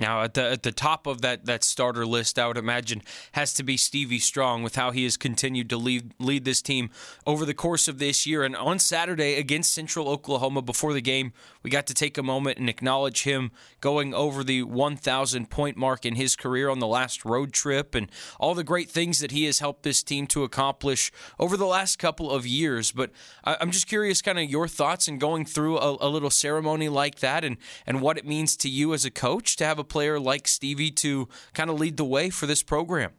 Now, 0.00 0.22
at 0.22 0.32
the 0.32 0.50
at 0.50 0.62
the 0.62 0.72
top 0.72 1.06
of 1.06 1.20
that 1.20 1.44
that 1.44 1.62
starter 1.62 2.06
list, 2.06 2.38
I 2.38 2.46
would 2.48 2.56
imagine 2.56 3.02
has 3.32 3.52
to 3.52 3.62
be 3.62 3.76
Stevie 3.76 4.18
Strong 4.18 4.62
with 4.62 4.76
how 4.76 4.92
he 4.92 5.04
has 5.04 5.18
continued 5.18 5.68
to 5.68 5.76
lead 5.76 6.14
lead 6.18 6.46
this 6.46 6.62
team 6.62 6.88
over 7.26 7.44
the 7.44 7.52
course 7.52 7.86
of 7.86 7.98
this 7.98 8.26
year. 8.26 8.42
And 8.42 8.56
on 8.56 8.78
Saturday 8.78 9.34
against 9.34 9.74
Central 9.74 10.08
Oklahoma, 10.08 10.62
before 10.62 10.94
the 10.94 11.02
game, 11.02 11.34
we 11.62 11.68
got 11.68 11.86
to 11.86 11.92
take 11.92 12.16
a 12.16 12.22
moment 12.22 12.56
and 12.56 12.70
acknowledge 12.70 13.24
him 13.24 13.50
going 13.82 14.14
over 14.14 14.42
the 14.42 14.62
1,000 14.62 15.50
point 15.50 15.76
mark 15.76 16.06
in 16.06 16.14
his 16.14 16.34
career 16.34 16.70
on 16.70 16.78
the 16.78 16.86
last 16.86 17.26
road 17.26 17.52
trip, 17.52 17.94
and 17.94 18.10
all 18.38 18.54
the 18.54 18.64
great 18.64 18.88
things 18.88 19.20
that 19.20 19.32
he 19.32 19.44
has 19.44 19.58
helped 19.58 19.82
this 19.82 20.02
team 20.02 20.26
to 20.28 20.44
accomplish 20.44 21.12
over 21.38 21.58
the 21.58 21.66
last 21.66 21.98
couple 21.98 22.30
of 22.30 22.46
years. 22.46 22.90
But 22.90 23.10
I'm 23.44 23.70
just 23.70 23.86
curious, 23.86 24.22
kind 24.22 24.38
of 24.38 24.48
your 24.48 24.66
thoughts 24.66 25.08
and 25.08 25.20
going 25.20 25.44
through 25.44 25.76
a, 25.76 25.98
a 26.00 26.08
little 26.08 26.30
ceremony 26.30 26.88
like 26.88 27.16
that, 27.16 27.44
and 27.44 27.58
and 27.86 28.00
what 28.00 28.16
it 28.16 28.24
means 28.24 28.56
to 28.56 28.70
you 28.70 28.94
as 28.94 29.04
a 29.04 29.10
coach 29.10 29.56
to 29.56 29.66
have 29.66 29.78
a 29.78 29.89
player 29.90 30.18
like 30.18 30.48
Stevie 30.48 30.90
to 30.92 31.28
kind 31.52 31.68
of 31.68 31.78
lead 31.78 31.96
the 31.96 32.04
way 32.04 32.30
for 32.30 32.46
this 32.46 32.62
program? 32.62 33.12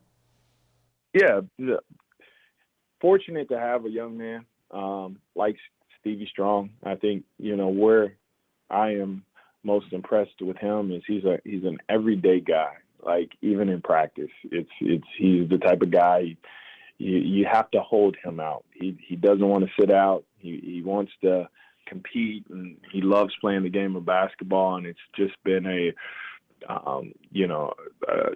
Yeah, 1.14 1.42
fortunate 3.02 3.50
to 3.50 3.60
have 3.60 3.86
a 3.86 3.90
young 3.90 4.18
man 4.18 4.46
um, 4.72 5.20
like 5.36 5.58
Stevie 6.00 6.28
Strong. 6.32 6.72
I 6.84 6.96
think 6.96 7.26
you 7.38 7.56
know 7.56 7.68
where 7.68 8.16
I 8.70 8.92
am 8.92 9.24
most 9.64 9.92
impressed 9.92 10.42
with 10.42 10.58
him 10.58 10.92
is 10.92 11.04
he's 11.06 11.24
a 11.26 11.40
he's 11.44 11.66
an 11.66 11.78
everyday 11.90 12.40
guy. 12.40 12.74
Like 13.04 13.32
even 13.42 13.70
in 13.70 13.82
practice, 13.82 14.30
it's 14.44 14.70
it's 14.80 15.08
he's 15.18 15.50
the 15.50 15.58
type 15.58 15.82
of 15.82 15.92
guy 15.92 16.38
you 16.98 17.18
you 17.18 17.46
have 17.52 17.70
to 17.72 17.82
hold 17.82 18.16
him 18.24 18.40
out. 18.40 18.64
He 18.74 18.98
he 19.08 19.16
doesn't 19.16 19.48
want 19.48 19.66
to 19.66 19.72
sit 19.80 19.92
out. 19.92 20.24
He 20.38 20.62
he 20.64 20.82
wants 20.82 21.12
to 21.24 21.50
compete 21.88 22.46
and 22.50 22.78
he 22.92 23.02
loves 23.02 23.34
playing 23.42 23.64
the 23.64 23.70
game 23.70 23.96
of 23.96 24.06
basketball 24.06 24.76
and 24.78 24.86
it's 24.86 25.00
just 25.16 25.34
been 25.44 25.66
a 25.66 25.92
um, 26.68 27.14
you 27.32 27.48
know, 27.48 27.74
a 28.08 28.32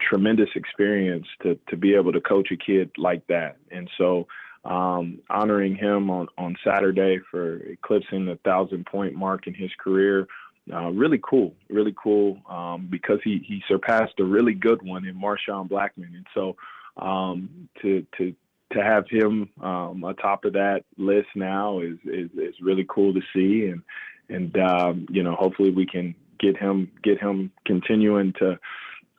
tremendous 0.00 0.48
experience 0.54 1.26
to 1.42 1.58
to 1.68 1.76
be 1.76 1.94
able 1.94 2.12
to 2.12 2.20
coach 2.20 2.48
a 2.50 2.56
kid 2.56 2.90
like 2.96 3.26
that. 3.28 3.56
And 3.70 3.88
so, 3.98 4.26
um, 4.64 5.20
honoring 5.28 5.76
him 5.76 6.10
on 6.10 6.28
on 6.38 6.56
Saturday 6.64 7.18
for 7.30 7.56
eclipsing 7.58 8.26
the 8.26 8.38
thousand 8.44 8.86
point 8.86 9.14
mark 9.14 9.46
in 9.46 9.54
his 9.54 9.70
career. 9.82 10.26
Uh, 10.72 10.90
really 10.90 11.18
cool, 11.28 11.54
really 11.68 11.94
cool, 12.00 12.38
um, 12.48 12.86
because 12.88 13.18
he, 13.24 13.42
he 13.44 13.60
surpassed 13.66 14.12
a 14.20 14.24
really 14.24 14.54
good 14.54 14.80
one 14.82 15.04
in 15.04 15.16
Marshawn 15.16 15.68
Blackman, 15.68 16.14
and 16.14 16.26
so 16.34 16.54
um, 16.96 17.68
to 17.82 18.06
to 18.18 18.34
to 18.72 18.82
have 18.82 19.04
him 19.08 19.48
um, 19.62 20.04
atop 20.04 20.44
of 20.44 20.52
that 20.52 20.84
list 20.96 21.28
now 21.34 21.80
is, 21.80 21.96
is, 22.04 22.30
is 22.36 22.54
really 22.60 22.86
cool 22.88 23.12
to 23.12 23.20
see, 23.34 23.66
and 23.66 23.82
and 24.28 24.56
um, 24.58 25.06
you 25.10 25.22
know 25.22 25.34
hopefully 25.34 25.70
we 25.70 25.86
can 25.86 26.14
get 26.40 26.56
him 26.56 26.90
get 27.02 27.18
him 27.18 27.52
continuing 27.66 28.32
to 28.38 28.58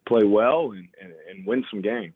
play 0.07 0.23
well 0.23 0.71
and, 0.71 0.87
and, 1.01 1.13
and 1.29 1.45
win 1.45 1.63
some 1.69 1.81
games. 1.81 2.15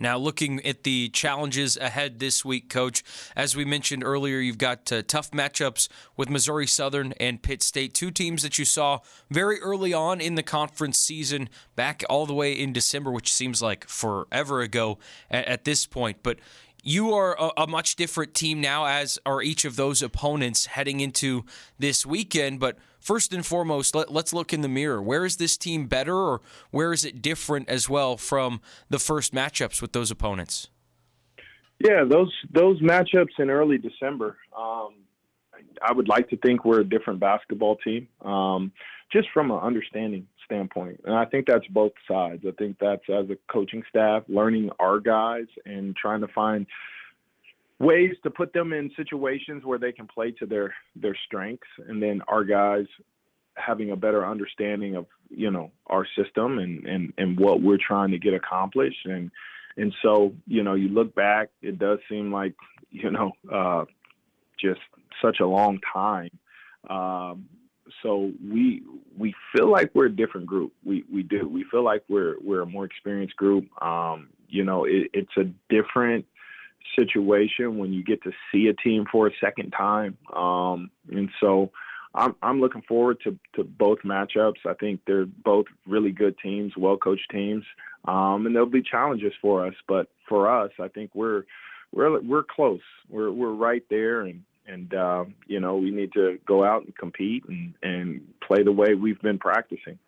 Now, 0.00 0.16
looking 0.16 0.64
at 0.64 0.84
the 0.84 1.08
challenges 1.08 1.76
ahead 1.76 2.20
this 2.20 2.44
week, 2.44 2.70
Coach, 2.70 3.02
as 3.34 3.56
we 3.56 3.64
mentioned 3.64 4.04
earlier, 4.04 4.38
you've 4.38 4.56
got 4.56 4.92
uh, 4.92 5.02
tough 5.02 5.32
matchups 5.32 5.88
with 6.16 6.30
Missouri 6.30 6.68
Southern 6.68 7.12
and 7.14 7.42
Pitt 7.42 7.64
State, 7.64 7.94
two 7.94 8.12
teams 8.12 8.44
that 8.44 8.58
you 8.58 8.64
saw 8.64 9.00
very 9.28 9.60
early 9.60 9.92
on 9.92 10.20
in 10.20 10.36
the 10.36 10.44
conference 10.44 10.98
season, 10.98 11.48
back 11.74 12.04
all 12.08 12.26
the 12.26 12.34
way 12.34 12.52
in 12.52 12.72
December, 12.72 13.10
which 13.10 13.32
seems 13.32 13.60
like 13.60 13.88
forever 13.88 14.60
ago 14.60 14.98
at, 15.32 15.46
at 15.46 15.64
this 15.64 15.84
point. 15.84 16.18
But 16.22 16.38
you 16.84 17.12
are 17.12 17.36
a, 17.36 17.62
a, 17.62 17.66
much 17.66 17.96
different 17.96 18.34
team 18.34 18.60
now, 18.60 18.86
as 18.86 19.18
are 19.26 19.42
each 19.42 19.64
of 19.64 19.74
those 19.74 20.00
opponents 20.00 20.66
heading 20.66 21.00
into 21.00 21.44
this 21.76 22.06
weekend. 22.06 22.60
But 22.60 22.78
first 22.98 23.32
and 23.32 23.44
foremost, 23.44 23.94
let, 23.94 24.10
us 24.10 24.32
look 24.32 24.52
in 24.52 24.60
the 24.60 24.68
mirror. 24.68 25.02
Where 25.02 25.24
is 25.24 25.36
this 25.36 25.56
team 25.56 25.86
better, 25.86 26.14
or 26.14 26.40
where 26.70 26.92
is 26.92 27.04
it 27.04 27.22
different 27.22 27.68
as 27.68 27.88
well 27.88 28.16
from 28.16 28.60
the 28.88 28.98
first 28.98 29.34
matchups 29.34 29.80
with 29.82 29.92
those 29.92 30.10
opponents? 30.10 30.68
Yeah, 31.78 32.04
those 32.04 32.32
those 32.52 32.80
matchups 32.82 33.38
in 33.38 33.50
early 33.50 33.78
December. 33.78 34.36
Um, 34.56 34.94
I 35.82 35.92
would 35.92 36.08
like 36.08 36.28
to 36.30 36.36
think 36.38 36.64
we're 36.64 36.80
a 36.80 36.88
different 36.88 37.20
basketball 37.20 37.76
team, 37.76 38.08
um, 38.24 38.72
just 39.12 39.28
from 39.32 39.50
an 39.50 39.58
understanding 39.58 40.26
standpoint. 40.44 41.00
And 41.04 41.14
I 41.14 41.24
think 41.24 41.46
that's 41.46 41.66
both 41.68 41.92
sides. 42.06 42.44
I 42.46 42.52
think 42.52 42.78
that's 42.80 43.02
as 43.08 43.30
a 43.30 43.36
coaching 43.52 43.82
staff, 43.88 44.24
learning 44.28 44.70
our 44.80 44.98
guys 44.98 45.46
and 45.66 45.94
trying 45.94 46.20
to 46.22 46.28
find 46.28 46.66
ways 47.78 48.14
to 48.22 48.30
put 48.30 48.52
them 48.52 48.72
in 48.72 48.90
situations 48.96 49.64
where 49.64 49.78
they 49.78 49.92
can 49.92 50.06
play 50.06 50.32
to 50.32 50.46
their 50.46 50.74
their 50.96 51.16
strengths 51.26 51.68
and 51.88 52.02
then 52.02 52.20
our 52.28 52.44
guys 52.44 52.86
having 53.56 53.90
a 53.90 53.96
better 53.96 54.26
understanding 54.26 54.96
of 54.96 55.06
you 55.30 55.50
know 55.50 55.70
our 55.86 56.06
system 56.16 56.58
and 56.58 56.86
and 56.86 57.12
and 57.18 57.38
what 57.38 57.62
we're 57.62 57.78
trying 57.78 58.10
to 58.10 58.18
get 58.18 58.34
accomplished 58.34 59.06
and 59.06 59.30
and 59.76 59.94
so 60.02 60.34
you 60.46 60.62
know 60.62 60.74
you 60.74 60.88
look 60.88 61.14
back 61.14 61.50
it 61.62 61.78
does 61.78 61.98
seem 62.08 62.32
like 62.32 62.54
you 62.90 63.10
know 63.10 63.32
uh 63.52 63.84
just 64.60 64.80
such 65.22 65.38
a 65.40 65.46
long 65.46 65.78
time 65.92 66.30
um 66.90 67.48
so 68.02 68.32
we 68.50 68.82
we 69.16 69.34
feel 69.54 69.70
like 69.70 69.90
we're 69.94 70.06
a 70.06 70.14
different 70.14 70.46
group. 70.46 70.72
We 70.84 71.04
we 71.12 71.22
do. 71.22 71.48
We 71.48 71.64
feel 71.70 71.82
like 71.82 72.04
we're 72.08 72.36
we're 72.42 72.62
a 72.62 72.66
more 72.66 72.84
experienced 72.84 73.36
group. 73.36 73.66
Um, 73.82 74.28
you 74.48 74.64
know, 74.64 74.84
it, 74.84 75.10
it's 75.12 75.36
a 75.36 75.44
different 75.68 76.26
situation 76.98 77.78
when 77.78 77.92
you 77.92 78.02
get 78.02 78.22
to 78.22 78.32
see 78.52 78.68
a 78.68 78.74
team 78.74 79.04
for 79.10 79.26
a 79.26 79.30
second 79.40 79.70
time. 79.70 80.16
Um, 80.34 80.90
and 81.10 81.28
so 81.40 81.70
I'm 82.14 82.34
I'm 82.42 82.60
looking 82.60 82.82
forward 82.82 83.18
to 83.24 83.38
to 83.54 83.64
both 83.64 83.98
matchups. 84.04 84.66
I 84.66 84.74
think 84.74 85.00
they're 85.06 85.26
both 85.26 85.66
really 85.86 86.10
good 86.10 86.36
teams, 86.38 86.72
well 86.76 86.96
coached 86.96 87.30
teams. 87.30 87.64
Um, 88.06 88.46
and 88.46 88.54
there'll 88.54 88.68
be 88.68 88.82
challenges 88.82 89.32
for 89.40 89.66
us, 89.66 89.74
but 89.86 90.08
for 90.28 90.50
us, 90.50 90.70
I 90.80 90.88
think 90.88 91.10
we're 91.14 91.44
we're 91.92 92.20
we're 92.20 92.44
close. 92.44 92.80
We're 93.08 93.30
we're 93.30 93.52
right 93.52 93.82
there, 93.90 94.22
and 94.22 94.42
and 94.66 94.94
uh, 94.94 95.24
you 95.46 95.60
know 95.60 95.76
we 95.76 95.90
need 95.90 96.12
to 96.14 96.38
go 96.46 96.64
out 96.64 96.84
and 96.84 96.96
compete 96.96 97.44
and, 97.48 97.74
and 97.82 98.20
play 98.46 98.62
the 98.62 98.72
way 98.72 98.94
we've 98.94 99.20
been 99.20 99.38
practicing. 99.38 99.98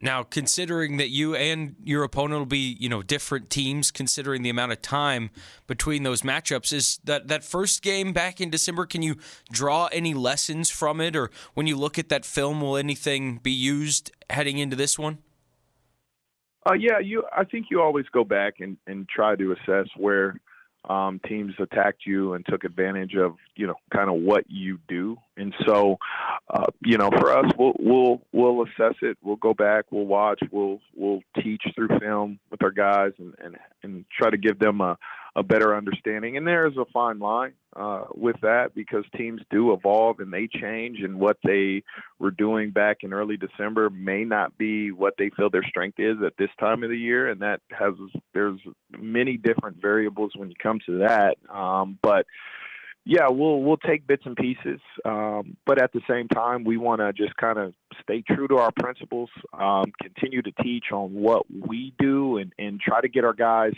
Now, 0.00 0.24
considering 0.24 0.98
that 0.98 1.08
you 1.08 1.34
and 1.34 1.74
your 1.82 2.02
opponent 2.02 2.38
will 2.38 2.46
be, 2.46 2.76
you 2.78 2.88
know, 2.88 3.02
different 3.02 3.48
teams, 3.48 3.90
considering 3.90 4.42
the 4.42 4.50
amount 4.50 4.72
of 4.72 4.82
time 4.82 5.30
between 5.66 6.02
those 6.02 6.20
matchups, 6.20 6.72
is 6.72 7.00
that 7.04 7.28
that 7.28 7.44
first 7.44 7.82
game 7.82 8.12
back 8.12 8.40
in 8.40 8.50
December? 8.50 8.84
Can 8.84 9.00
you 9.00 9.16
draw 9.50 9.86
any 9.92 10.12
lessons 10.12 10.68
from 10.68 11.00
it, 11.00 11.16
or 11.16 11.30
when 11.54 11.66
you 11.66 11.76
look 11.76 11.98
at 11.98 12.10
that 12.10 12.26
film, 12.26 12.60
will 12.60 12.76
anything 12.76 13.38
be 13.38 13.52
used 13.52 14.12
heading 14.28 14.58
into 14.58 14.76
this 14.76 14.98
one? 14.98 15.18
Uh, 16.68 16.74
yeah, 16.74 16.98
you. 16.98 17.22
I 17.34 17.44
think 17.44 17.66
you 17.70 17.80
always 17.80 18.06
go 18.12 18.24
back 18.24 18.54
and, 18.60 18.76
and 18.86 19.08
try 19.08 19.34
to 19.36 19.52
assess 19.52 19.86
where 19.96 20.40
um, 20.88 21.20
teams 21.26 21.54
attacked 21.58 22.06
you 22.06 22.34
and 22.34 22.44
took 22.46 22.64
advantage 22.64 23.14
of 23.14 23.36
you 23.54 23.66
know 23.66 23.74
kind 23.92 24.08
of 24.08 24.16
what 24.16 24.44
you 24.48 24.78
do. 24.88 25.16
And 25.36 25.54
so 25.66 25.98
uh, 26.48 26.66
you 26.84 26.98
know 26.98 27.10
for 27.10 27.36
us 27.36 27.50
we'll 27.58 27.74
we'll 27.78 28.20
we'll 28.32 28.62
assess 28.64 28.94
it. 29.02 29.18
We'll 29.22 29.36
go 29.36 29.54
back. 29.54 29.86
We'll 29.90 30.06
watch. 30.06 30.40
We'll 30.50 30.80
we'll 30.94 31.22
teach 31.42 31.62
through 31.74 31.88
film 32.00 32.38
with 32.50 32.62
our 32.62 32.70
guys 32.70 33.12
and 33.18 33.34
and, 33.42 33.56
and 33.82 34.04
try 34.16 34.30
to 34.30 34.38
give 34.38 34.58
them 34.58 34.80
a 34.80 34.98
a 35.36 35.42
better 35.42 35.76
understanding. 35.76 36.38
And 36.38 36.46
there 36.46 36.66
is 36.66 36.76
a 36.78 36.86
fine 36.92 37.18
line 37.18 37.52
uh, 37.76 38.04
with 38.14 38.36
that 38.40 38.74
because 38.74 39.04
teams 39.14 39.42
do 39.50 39.74
evolve 39.74 40.18
and 40.18 40.32
they 40.32 40.48
change, 40.48 41.00
and 41.02 41.20
what 41.20 41.36
they 41.44 41.82
were 42.18 42.30
doing 42.30 42.70
back 42.70 42.98
in 43.02 43.12
early 43.12 43.36
December 43.36 43.90
may 43.90 44.24
not 44.24 44.56
be 44.56 44.90
what 44.92 45.14
they 45.18 45.30
feel 45.36 45.50
their 45.50 45.62
strength 45.62 46.00
is 46.00 46.16
at 46.24 46.32
this 46.38 46.48
time 46.58 46.82
of 46.82 46.88
the 46.88 46.98
year. 46.98 47.28
And 47.28 47.42
that 47.42 47.60
has 47.70 47.92
there's 48.32 48.58
many 48.98 49.36
different 49.36 49.76
variables 49.80 50.32
when 50.34 50.48
you 50.48 50.56
come 50.60 50.80
to 50.86 51.00
that. 51.00 51.36
Um, 51.54 51.98
but 52.02 52.24
yeah, 53.04 53.28
we'll 53.28 53.60
we'll 53.60 53.76
take 53.76 54.06
bits 54.06 54.24
and 54.24 54.34
pieces, 54.34 54.80
um, 55.04 55.56
but 55.64 55.80
at 55.80 55.92
the 55.92 56.00
same 56.10 56.26
time, 56.26 56.64
we 56.64 56.76
want 56.76 57.00
to 57.00 57.12
just 57.12 57.36
kind 57.36 57.56
of 57.56 57.72
stay 58.02 58.22
true 58.22 58.48
to 58.48 58.56
our 58.56 58.72
principles, 58.72 59.30
um, 59.52 59.84
continue 60.02 60.42
to 60.42 60.50
teach 60.60 60.86
on 60.92 61.14
what 61.14 61.44
we 61.48 61.94
do, 62.00 62.38
and 62.38 62.52
and 62.58 62.80
try 62.80 63.00
to 63.00 63.08
get 63.08 63.24
our 63.24 63.32
guys 63.32 63.74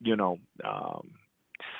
you 0.00 0.16
know, 0.16 0.38
um, 0.64 1.12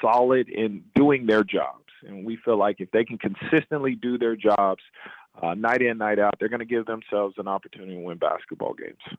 solid 0.01 0.49
in 0.49 0.85
doing 0.95 1.27
their 1.27 1.45
jobs. 1.45 1.85
And 2.07 2.25
we 2.25 2.37
feel 2.37 2.59
like 2.59 2.77
if 2.81 2.91
they 2.91 3.05
can 3.05 3.19
consistently 3.19 3.95
do 3.95 4.19
their 4.19 4.37
jobs 4.37 4.83
uh, 5.43 5.55
night 5.55 5.83
in, 5.83 5.99
night 5.99 6.19
out, 6.19 6.35
they're 6.39 6.49
going 6.49 6.61
to 6.61 6.67
give 6.67 6.87
themselves 6.87 7.35
an 7.39 7.49
opportunity 7.49 7.95
to 7.95 8.01
win 8.01 8.19
basketball 8.19 8.75
games. 8.75 9.19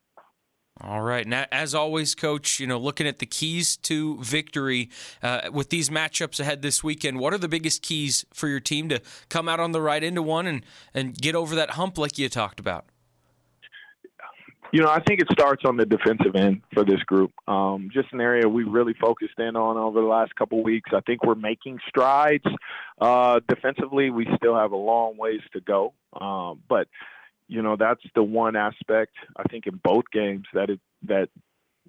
All 0.80 1.02
right. 1.02 1.26
Now, 1.26 1.46
as 1.52 1.74
always, 1.74 2.14
Coach, 2.14 2.60
you 2.60 2.68
know, 2.68 2.78
looking 2.78 3.08
at 3.08 3.18
the 3.18 3.26
keys 3.26 3.78
to 3.78 4.22
victory 4.22 4.92
uh, 5.24 5.50
with 5.52 5.72
these 5.72 5.90
matchups 5.90 6.40
ahead 6.40 6.62
this 6.62 6.84
weekend, 6.84 7.20
what 7.20 7.34
are 7.34 7.40
the 7.40 7.48
biggest 7.48 7.82
keys 7.82 8.26
for 8.32 8.48
your 8.48 8.60
team 8.60 8.88
to 8.90 9.02
come 9.28 9.50
out 9.50 9.60
on 9.60 9.72
the 9.72 9.82
right 9.82 10.04
end 10.04 10.20
of 10.20 10.26
one 10.26 10.46
and, 10.46 10.64
and 10.94 11.16
get 11.16 11.34
over 11.34 11.56
that 11.56 11.72
hump 11.72 11.98
like 11.98 12.20
you 12.20 12.30
talked 12.30 12.60
about? 12.60 12.86
You 14.74 14.82
know, 14.82 14.90
I 14.90 15.02
think 15.02 15.22
it 15.22 15.28
starts 15.32 15.64
on 15.66 15.78
the 15.78 15.86
defensive 15.86 16.36
end 16.36 16.62
for 16.74 16.84
this 16.84 17.02
group. 17.04 17.32
Um, 17.48 17.90
just 17.92 18.12
an 18.12 18.20
area 18.20 18.48
we 18.48 18.64
really 18.64 18.94
focused 19.00 19.40
in 19.40 19.56
on 19.56 19.78
over 19.78 20.02
the 20.02 20.08
last 20.08 20.36
couple 20.36 20.62
weeks. 20.62 20.92
I 20.94 21.00
think 21.02 21.24
we're 21.24 21.36
making 21.36 21.80
strides. 21.88 22.44
Uh, 23.00 23.40
defensively, 23.48 24.10
we 24.10 24.28
still 24.36 24.56
have 24.56 24.74
a 24.74 24.78
long 24.78 25.18
ways 25.18 25.42
to 25.54 25.62
go. 25.62 25.94
Um, 26.20 26.62
but 26.68 26.88
you 27.48 27.62
know, 27.62 27.78
that's 27.78 28.02
the 28.14 28.24
one 28.24 28.56
aspect 28.58 29.14
I 29.38 29.44
think 29.44 29.68
in 29.68 29.80
both 29.82 30.06
games 30.12 30.46
that 30.54 30.70
it 30.70 30.82
that 31.04 31.30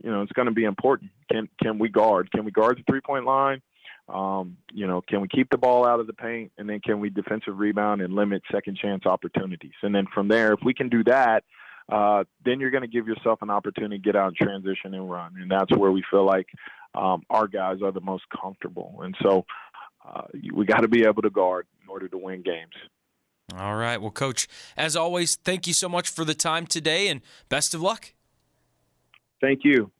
you 0.02 0.10
know 0.10 0.22
it's 0.22 0.32
going 0.32 0.46
to 0.46 0.54
be 0.54 0.64
important. 0.64 1.10
Can 1.30 1.48
can 1.60 1.78
we 1.78 1.88
guard? 1.88 2.30
Can 2.30 2.44
we 2.44 2.52
guard 2.52 2.78
the 2.78 2.84
three 2.88 3.00
point 3.00 3.24
line? 3.24 3.60
Um, 4.08 4.56
you 4.72 4.86
know, 4.86 5.02
can 5.02 5.20
we 5.20 5.28
keep 5.28 5.50
the 5.50 5.58
ball 5.58 5.84
out 5.84 6.00
of 6.00 6.06
the 6.06 6.12
paint, 6.14 6.52
and 6.56 6.68
then 6.68 6.80
can 6.80 7.00
we 7.00 7.10
defensive 7.10 7.58
rebound 7.58 8.00
and 8.00 8.14
limit 8.14 8.42
second 8.50 8.76
chance 8.76 9.04
opportunities? 9.04 9.74
And 9.82 9.94
then 9.94 10.06
from 10.14 10.28
there, 10.28 10.52
if 10.52 10.60
we 10.64 10.72
can 10.72 10.88
do 10.88 11.04
that 11.04 11.44
uh, 11.88 12.24
then 12.44 12.60
you're 12.60 12.70
going 12.70 12.82
to 12.82 12.88
give 12.88 13.06
yourself 13.06 13.40
an 13.42 13.50
opportunity 13.50 13.96
to 13.96 14.02
get 14.02 14.16
out 14.16 14.28
and 14.28 14.36
transition 14.36 14.94
and 14.94 15.10
run. 15.10 15.34
And 15.40 15.50
that's 15.50 15.74
where 15.76 15.90
we 15.90 16.04
feel 16.10 16.24
like 16.24 16.46
um, 16.94 17.22
our 17.30 17.46
guys 17.46 17.78
are 17.82 17.92
the 17.92 18.00
most 18.00 18.24
comfortable. 18.40 19.00
And 19.02 19.16
so 19.22 19.44
uh, 20.06 20.22
we 20.52 20.66
got 20.66 20.80
to 20.80 20.88
be 20.88 21.04
able 21.04 21.22
to 21.22 21.30
guard 21.30 21.66
in 21.82 21.88
order 21.88 22.08
to 22.08 22.18
win 22.18 22.42
games. 22.42 22.74
All 23.56 23.76
right. 23.76 24.00
Well, 24.00 24.10
Coach, 24.10 24.46
as 24.76 24.94
always, 24.94 25.36
thank 25.36 25.66
you 25.66 25.72
so 25.72 25.88
much 25.88 26.10
for 26.10 26.24
the 26.24 26.34
time 26.34 26.66
today 26.66 27.08
and 27.08 27.22
best 27.48 27.72
of 27.72 27.80
luck. 27.80 28.12
Thank 29.40 29.60
you. 29.64 29.90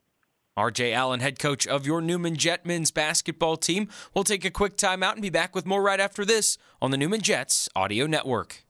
RJ 0.58 0.92
Allen, 0.92 1.20
head 1.20 1.38
coach 1.38 1.68
of 1.68 1.86
your 1.86 2.00
Newman 2.00 2.34
Jet 2.34 2.66
men's 2.66 2.90
basketball 2.90 3.56
team. 3.56 3.88
We'll 4.12 4.24
take 4.24 4.44
a 4.44 4.50
quick 4.50 4.76
timeout 4.76 5.12
and 5.12 5.22
be 5.22 5.30
back 5.30 5.54
with 5.54 5.64
more 5.64 5.80
right 5.80 6.00
after 6.00 6.24
this 6.24 6.58
on 6.82 6.90
the 6.90 6.96
Newman 6.96 7.20
Jets 7.20 7.68
Audio 7.76 8.06
Network. 8.06 8.64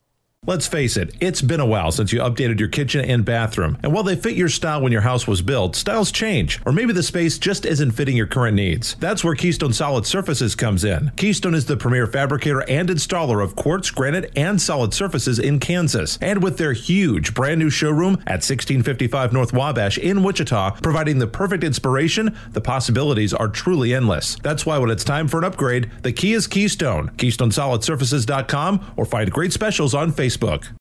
Let's 0.47 0.69
face 0.69 0.97
it, 0.97 1.15
it's 1.21 1.43
been 1.43 1.59
a 1.59 1.67
while 1.67 1.91
since 1.91 2.13
you 2.13 2.21
updated 2.21 2.61
your 2.61 2.71
kitchen 2.71 3.05
and 3.05 3.25
bathroom. 3.25 3.77
And 3.83 3.93
while 3.93 4.05
they 4.05 4.15
fit 4.15 4.37
your 4.37 4.49
style 4.49 4.81
when 4.81 4.93
your 4.93 5.03
house 5.03 5.27
was 5.27 5.43
built, 5.43 5.75
styles 5.75 6.13
change, 6.13 6.61
or 6.65 6.73
maybe 6.73 6.93
the 6.93 7.03
space 7.03 7.39
just 7.39 7.67
isn't 7.67 7.91
fitting 7.91 8.17
your 8.17 8.29
current 8.29 8.55
needs. 8.55 8.95
That's 8.95 9.25
where 9.25 9.35
Keystone 9.35 9.73
Solid 9.73 10.07
Surfaces 10.07 10.55
comes 10.55 10.85
in. 10.85 11.11
Keystone 11.17 11.55
is 11.55 11.67
the 11.67 11.77
premier 11.77 12.07
fabricator 12.07 12.61
and 12.71 12.89
installer 12.89 13.43
of 13.43 13.57
quartz, 13.57 13.91
granite, 13.91 14.31
and 14.37 14.63
solid 14.63 14.95
surfaces 14.95 15.41
in 15.41 15.59
Kansas. 15.59 16.19
And 16.23 16.41
with 16.41 16.57
their 16.57 16.73
huge 16.73 17.35
brand 17.35 17.59
new 17.59 17.69
showroom 17.69 18.15
at 18.27 18.41
1655 18.41 19.33
North 19.33 19.53
Wabash 19.53 19.99
in 19.99 20.23
Wichita, 20.23 20.77
providing 20.83 21.19
the 21.19 21.27
perfect 21.27 21.65
inspiration, 21.65 22.35
the 22.53 22.61
possibilities 22.61 23.35
are 23.35 23.49
truly 23.49 23.93
endless. 23.93 24.37
That's 24.37 24.65
why 24.65 24.79
when 24.79 24.91
it's 24.91 25.05
time 25.05 25.27
for 25.27 25.39
an 25.39 25.45
upgrade, 25.45 25.91
the 26.03 26.13
key 26.13 26.33
is 26.33 26.47
Keystone. 26.47 27.11
KeystoneSolidSurfaces.com 27.17 28.95
or 28.97 29.05
find 29.05 29.31
great 29.33 29.53
specials 29.53 29.95
on 29.95 30.13
Facebook. 30.13 30.28
Facebook. 30.29 30.77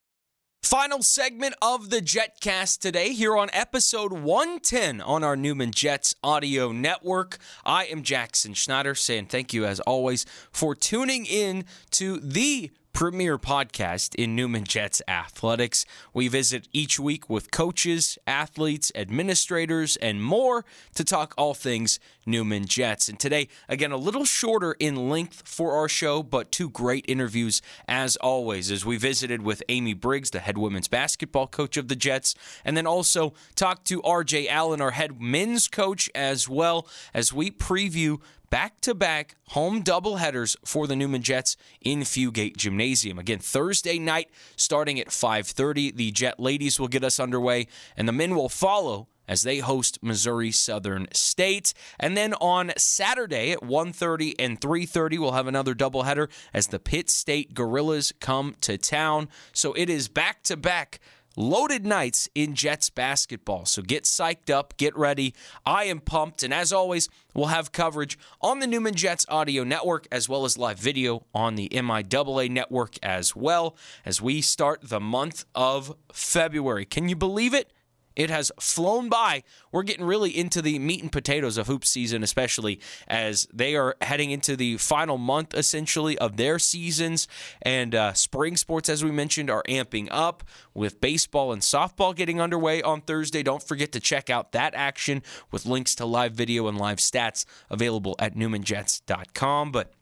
Final 0.61 1.01
segment 1.01 1.55
of 1.61 1.89
the 1.89 2.01
Jetcast 2.01 2.79
today 2.79 3.13
here 3.13 3.37
on 3.37 3.49
episode 3.53 4.11
110 4.11 4.99
on 4.99 5.23
our 5.23 5.37
Newman 5.37 5.71
Jets 5.71 6.13
audio 6.21 6.73
network. 6.73 7.37
I 7.65 7.85
am 7.85 8.03
Jackson 8.03 8.53
Schneider 8.53 8.93
saying 8.93 9.27
thank 9.27 9.53
you 9.53 9.65
as 9.65 9.79
always 9.79 10.25
for 10.51 10.75
tuning 10.75 11.25
in 11.25 11.63
to 11.91 12.19
the 12.19 12.71
premier 12.97 13.37
podcast 13.37 14.15
in 14.15 14.35
Newman 14.35 14.63
Jets 14.63 15.03
athletics. 15.07 15.85
We 16.15 16.27
visit 16.29 16.67
each 16.73 16.99
week 16.99 17.29
with 17.29 17.51
coaches, 17.51 18.17
athletes, 18.25 18.91
administrators, 18.95 19.97
and 19.97 20.23
more 20.23 20.65
to 20.95 21.03
talk 21.03 21.35
all 21.37 21.53
things 21.53 21.99
Newman 22.25 22.65
Jets. 22.65 23.07
And 23.07 23.19
today, 23.19 23.49
again, 23.69 23.91
a 23.91 23.97
little 23.97 24.25
shorter 24.25 24.75
in 24.79 25.09
length 25.09 25.47
for 25.47 25.73
our 25.73 25.87
show, 25.87 26.23
but 26.23 26.51
two 26.51 26.71
great 26.71 27.05
interviews 27.07 27.61
as 27.87 28.15
always, 28.15 28.71
as 28.71 28.83
we 28.83 28.97
visited 28.97 29.43
with 29.43 29.61
Amy 29.69 29.93
Briggs, 29.93 30.31
the 30.31 30.39
head 30.39 30.57
women's 30.57 30.87
basketball 30.87 31.45
coach 31.45 31.77
of 31.77 31.89
the 31.89 31.95
Jets, 31.95 32.33
and 32.65 32.75
then 32.75 32.87
also 32.87 33.35
talked 33.53 33.85
to 33.89 34.01
RJ 34.01 34.47
Allen, 34.47 34.81
our 34.81 34.91
head 34.91 35.21
men's 35.21 35.67
coach, 35.67 36.09
as 36.15 36.49
well 36.49 36.87
as 37.13 37.31
we 37.31 37.51
preview 37.51 38.19
back 38.49 38.81
to 38.81 38.93
back 38.93 39.35
home 39.49 39.83
doubleheaders 39.83 40.55
for 40.65 40.87
the 40.87 40.95
Newman 40.95 41.21
Jets 41.21 41.57
in 41.81 42.01
Fugate 42.01 42.57
Gymnasium. 42.57 43.19
Again, 43.19 43.39
Thursday 43.39 43.99
night 43.99 44.29
starting 44.55 44.99
at 44.99 45.07
5:30, 45.07 45.91
the 45.95 46.11
Jet 46.11 46.39
ladies 46.39 46.79
will 46.79 46.87
get 46.87 47.03
us 47.03 47.19
underway 47.19 47.67
and 47.95 48.07
the 48.07 48.13
men 48.13 48.35
will 48.35 48.49
follow 48.49 49.07
as 49.27 49.43
they 49.43 49.59
host 49.59 49.99
Missouri 50.01 50.51
Southern 50.51 51.07
State. 51.11 51.73
And 51.99 52.15
then 52.15 52.33
on 52.35 52.71
Saturday 52.77 53.51
at 53.51 53.63
1:30 53.63 54.35
and 54.39 54.59
3:30 54.59 55.17
we'll 55.19 55.33
have 55.33 55.47
another 55.47 55.75
doubleheader 55.75 56.29
as 56.53 56.67
the 56.67 56.79
Pitt 56.79 57.09
State 57.09 57.53
Gorillas 57.53 58.13
come 58.19 58.55
to 58.61 58.77
town. 58.77 59.29
So 59.51 59.73
it 59.73 59.89
is 59.89 60.07
back 60.07 60.43
to 60.43 60.55
back 60.55 60.99
loaded 61.37 61.85
nights 61.85 62.27
in 62.35 62.55
Jets 62.55 62.89
basketball. 62.89 63.65
So 63.65 63.81
get 63.81 64.03
psyched 64.03 64.49
up, 64.49 64.75
get 64.75 64.97
ready. 64.97 65.33
I 65.65 65.85
am 65.85 66.01
pumped. 66.01 66.43
And 66.43 66.53
as 66.53 66.73
always, 66.73 67.07
we'll 67.33 67.47
have 67.47 67.71
coverage 67.71 68.17
on 68.41 68.59
the 68.59 68.67
Newman 68.67 68.95
Jets 68.95 69.25
audio 69.29 69.63
network 69.63 70.07
as 70.11 70.27
well 70.27 70.43
as 70.43 70.57
live 70.57 70.79
video 70.79 71.25
on 71.33 71.55
the 71.55 71.69
MIAA 71.69 72.49
network 72.49 72.95
as 73.01 73.35
well 73.35 73.77
as 74.03 74.21
we 74.21 74.41
start 74.41 74.81
the 74.83 74.99
month 74.99 75.45
of 75.55 75.95
February. 76.11 76.85
Can 76.85 77.07
you 77.07 77.15
believe 77.15 77.53
it? 77.53 77.71
It 78.17 78.31
has 78.31 78.51
flown 78.59 79.09
by. 79.09 79.43
We're 79.71 79.83
getting 79.83 80.03
really 80.03 80.35
into 80.35 80.61
the 80.61 80.79
meat 80.79 81.03
and 81.03 81.11
potatoes 81.11 81.57
of 81.57 81.67
hoop 81.67 81.85
season, 81.85 82.23
especially 82.23 82.81
as 83.07 83.47
they 83.53 83.75
are 83.75 83.95
heading 84.01 84.31
into 84.31 84.55
the 84.55 84.77
final 84.77 85.19
month, 85.19 85.53
essentially, 85.53 86.17
of 86.17 86.35
their 86.35 86.57
seasons. 86.57 87.27
And 87.61 87.93
uh, 87.93 88.13
spring 88.13 88.57
sports, 88.57 88.89
as 88.89 89.03
we 89.03 89.11
mentioned, 89.11 89.51
are 89.51 89.63
amping 89.69 90.07
up 90.09 90.43
with 90.73 90.99
baseball 90.99 91.53
and 91.53 91.61
softball 91.61 92.15
getting 92.15 92.41
underway 92.41 92.81
on 92.81 93.01
Thursday. 93.01 93.43
Don't 93.43 93.61
forget 93.61 93.91
to 93.91 93.99
check 93.99 94.31
out 94.31 94.51
that 94.51 94.73
action 94.73 95.21
with 95.51 95.67
links 95.67 95.93
to 95.95 96.05
live 96.05 96.33
video 96.33 96.67
and 96.67 96.77
live 96.77 96.97
stats 96.97 97.45
available 97.69 98.15
at 98.17 98.33
newmanjets.com. 98.35 99.71
But 99.71 99.93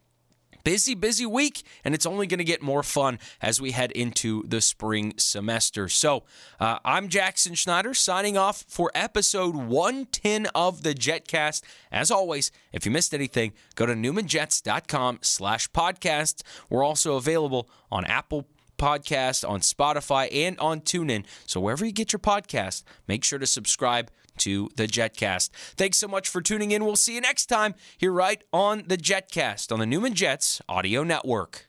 busy, 0.65 0.95
busy 0.95 1.25
week, 1.25 1.63
and 1.85 1.95
it's 1.95 2.05
only 2.05 2.27
going 2.27 2.39
to 2.39 2.43
get 2.43 2.61
more 2.61 2.83
fun 2.83 3.19
as 3.41 3.61
we 3.61 3.71
head 3.71 3.91
into 3.93 4.43
the 4.47 4.59
spring 4.59 5.13
semester. 5.15 5.87
So 5.87 6.23
uh, 6.59 6.79
I'm 6.83 7.07
Jackson 7.07 7.53
Schneider 7.53 7.93
signing 7.93 8.35
off 8.35 8.65
for 8.67 8.91
episode 8.93 9.55
110 9.55 10.47
of 10.55 10.83
the 10.83 10.93
JetCast. 10.93 11.61
As 11.91 12.11
always, 12.11 12.51
if 12.73 12.85
you 12.85 12.91
missed 12.91 13.13
anything, 13.13 13.53
go 13.75 13.85
to 13.85 13.93
newmanjets.com 13.93 15.19
slash 15.21 15.69
podcast. 15.69 16.41
We're 16.69 16.83
also 16.83 17.15
available 17.15 17.69
on 17.91 18.03
Apple 18.05 18.47
Podcast, 18.77 19.47
on 19.47 19.61
Spotify, 19.61 20.27
and 20.33 20.59
on 20.59 20.81
TuneIn. 20.81 21.25
So 21.45 21.61
wherever 21.61 21.85
you 21.85 21.91
get 21.91 22.11
your 22.11 22.19
podcast, 22.19 22.83
make 23.07 23.23
sure 23.23 23.39
to 23.39 23.45
subscribe 23.45 24.09
to 24.37 24.69
the 24.75 24.87
Jetcast. 24.87 25.49
Thanks 25.75 25.97
so 25.97 26.07
much 26.07 26.29
for 26.29 26.41
tuning 26.41 26.71
in. 26.71 26.85
We'll 26.85 26.95
see 26.95 27.15
you 27.15 27.21
next 27.21 27.47
time 27.47 27.75
here 27.97 28.11
right 28.11 28.43
on 28.51 28.83
the 28.87 28.97
Jetcast 28.97 29.71
on 29.71 29.79
the 29.79 29.85
Newman 29.85 30.13
Jets 30.13 30.61
Audio 30.67 31.03
Network. 31.03 31.67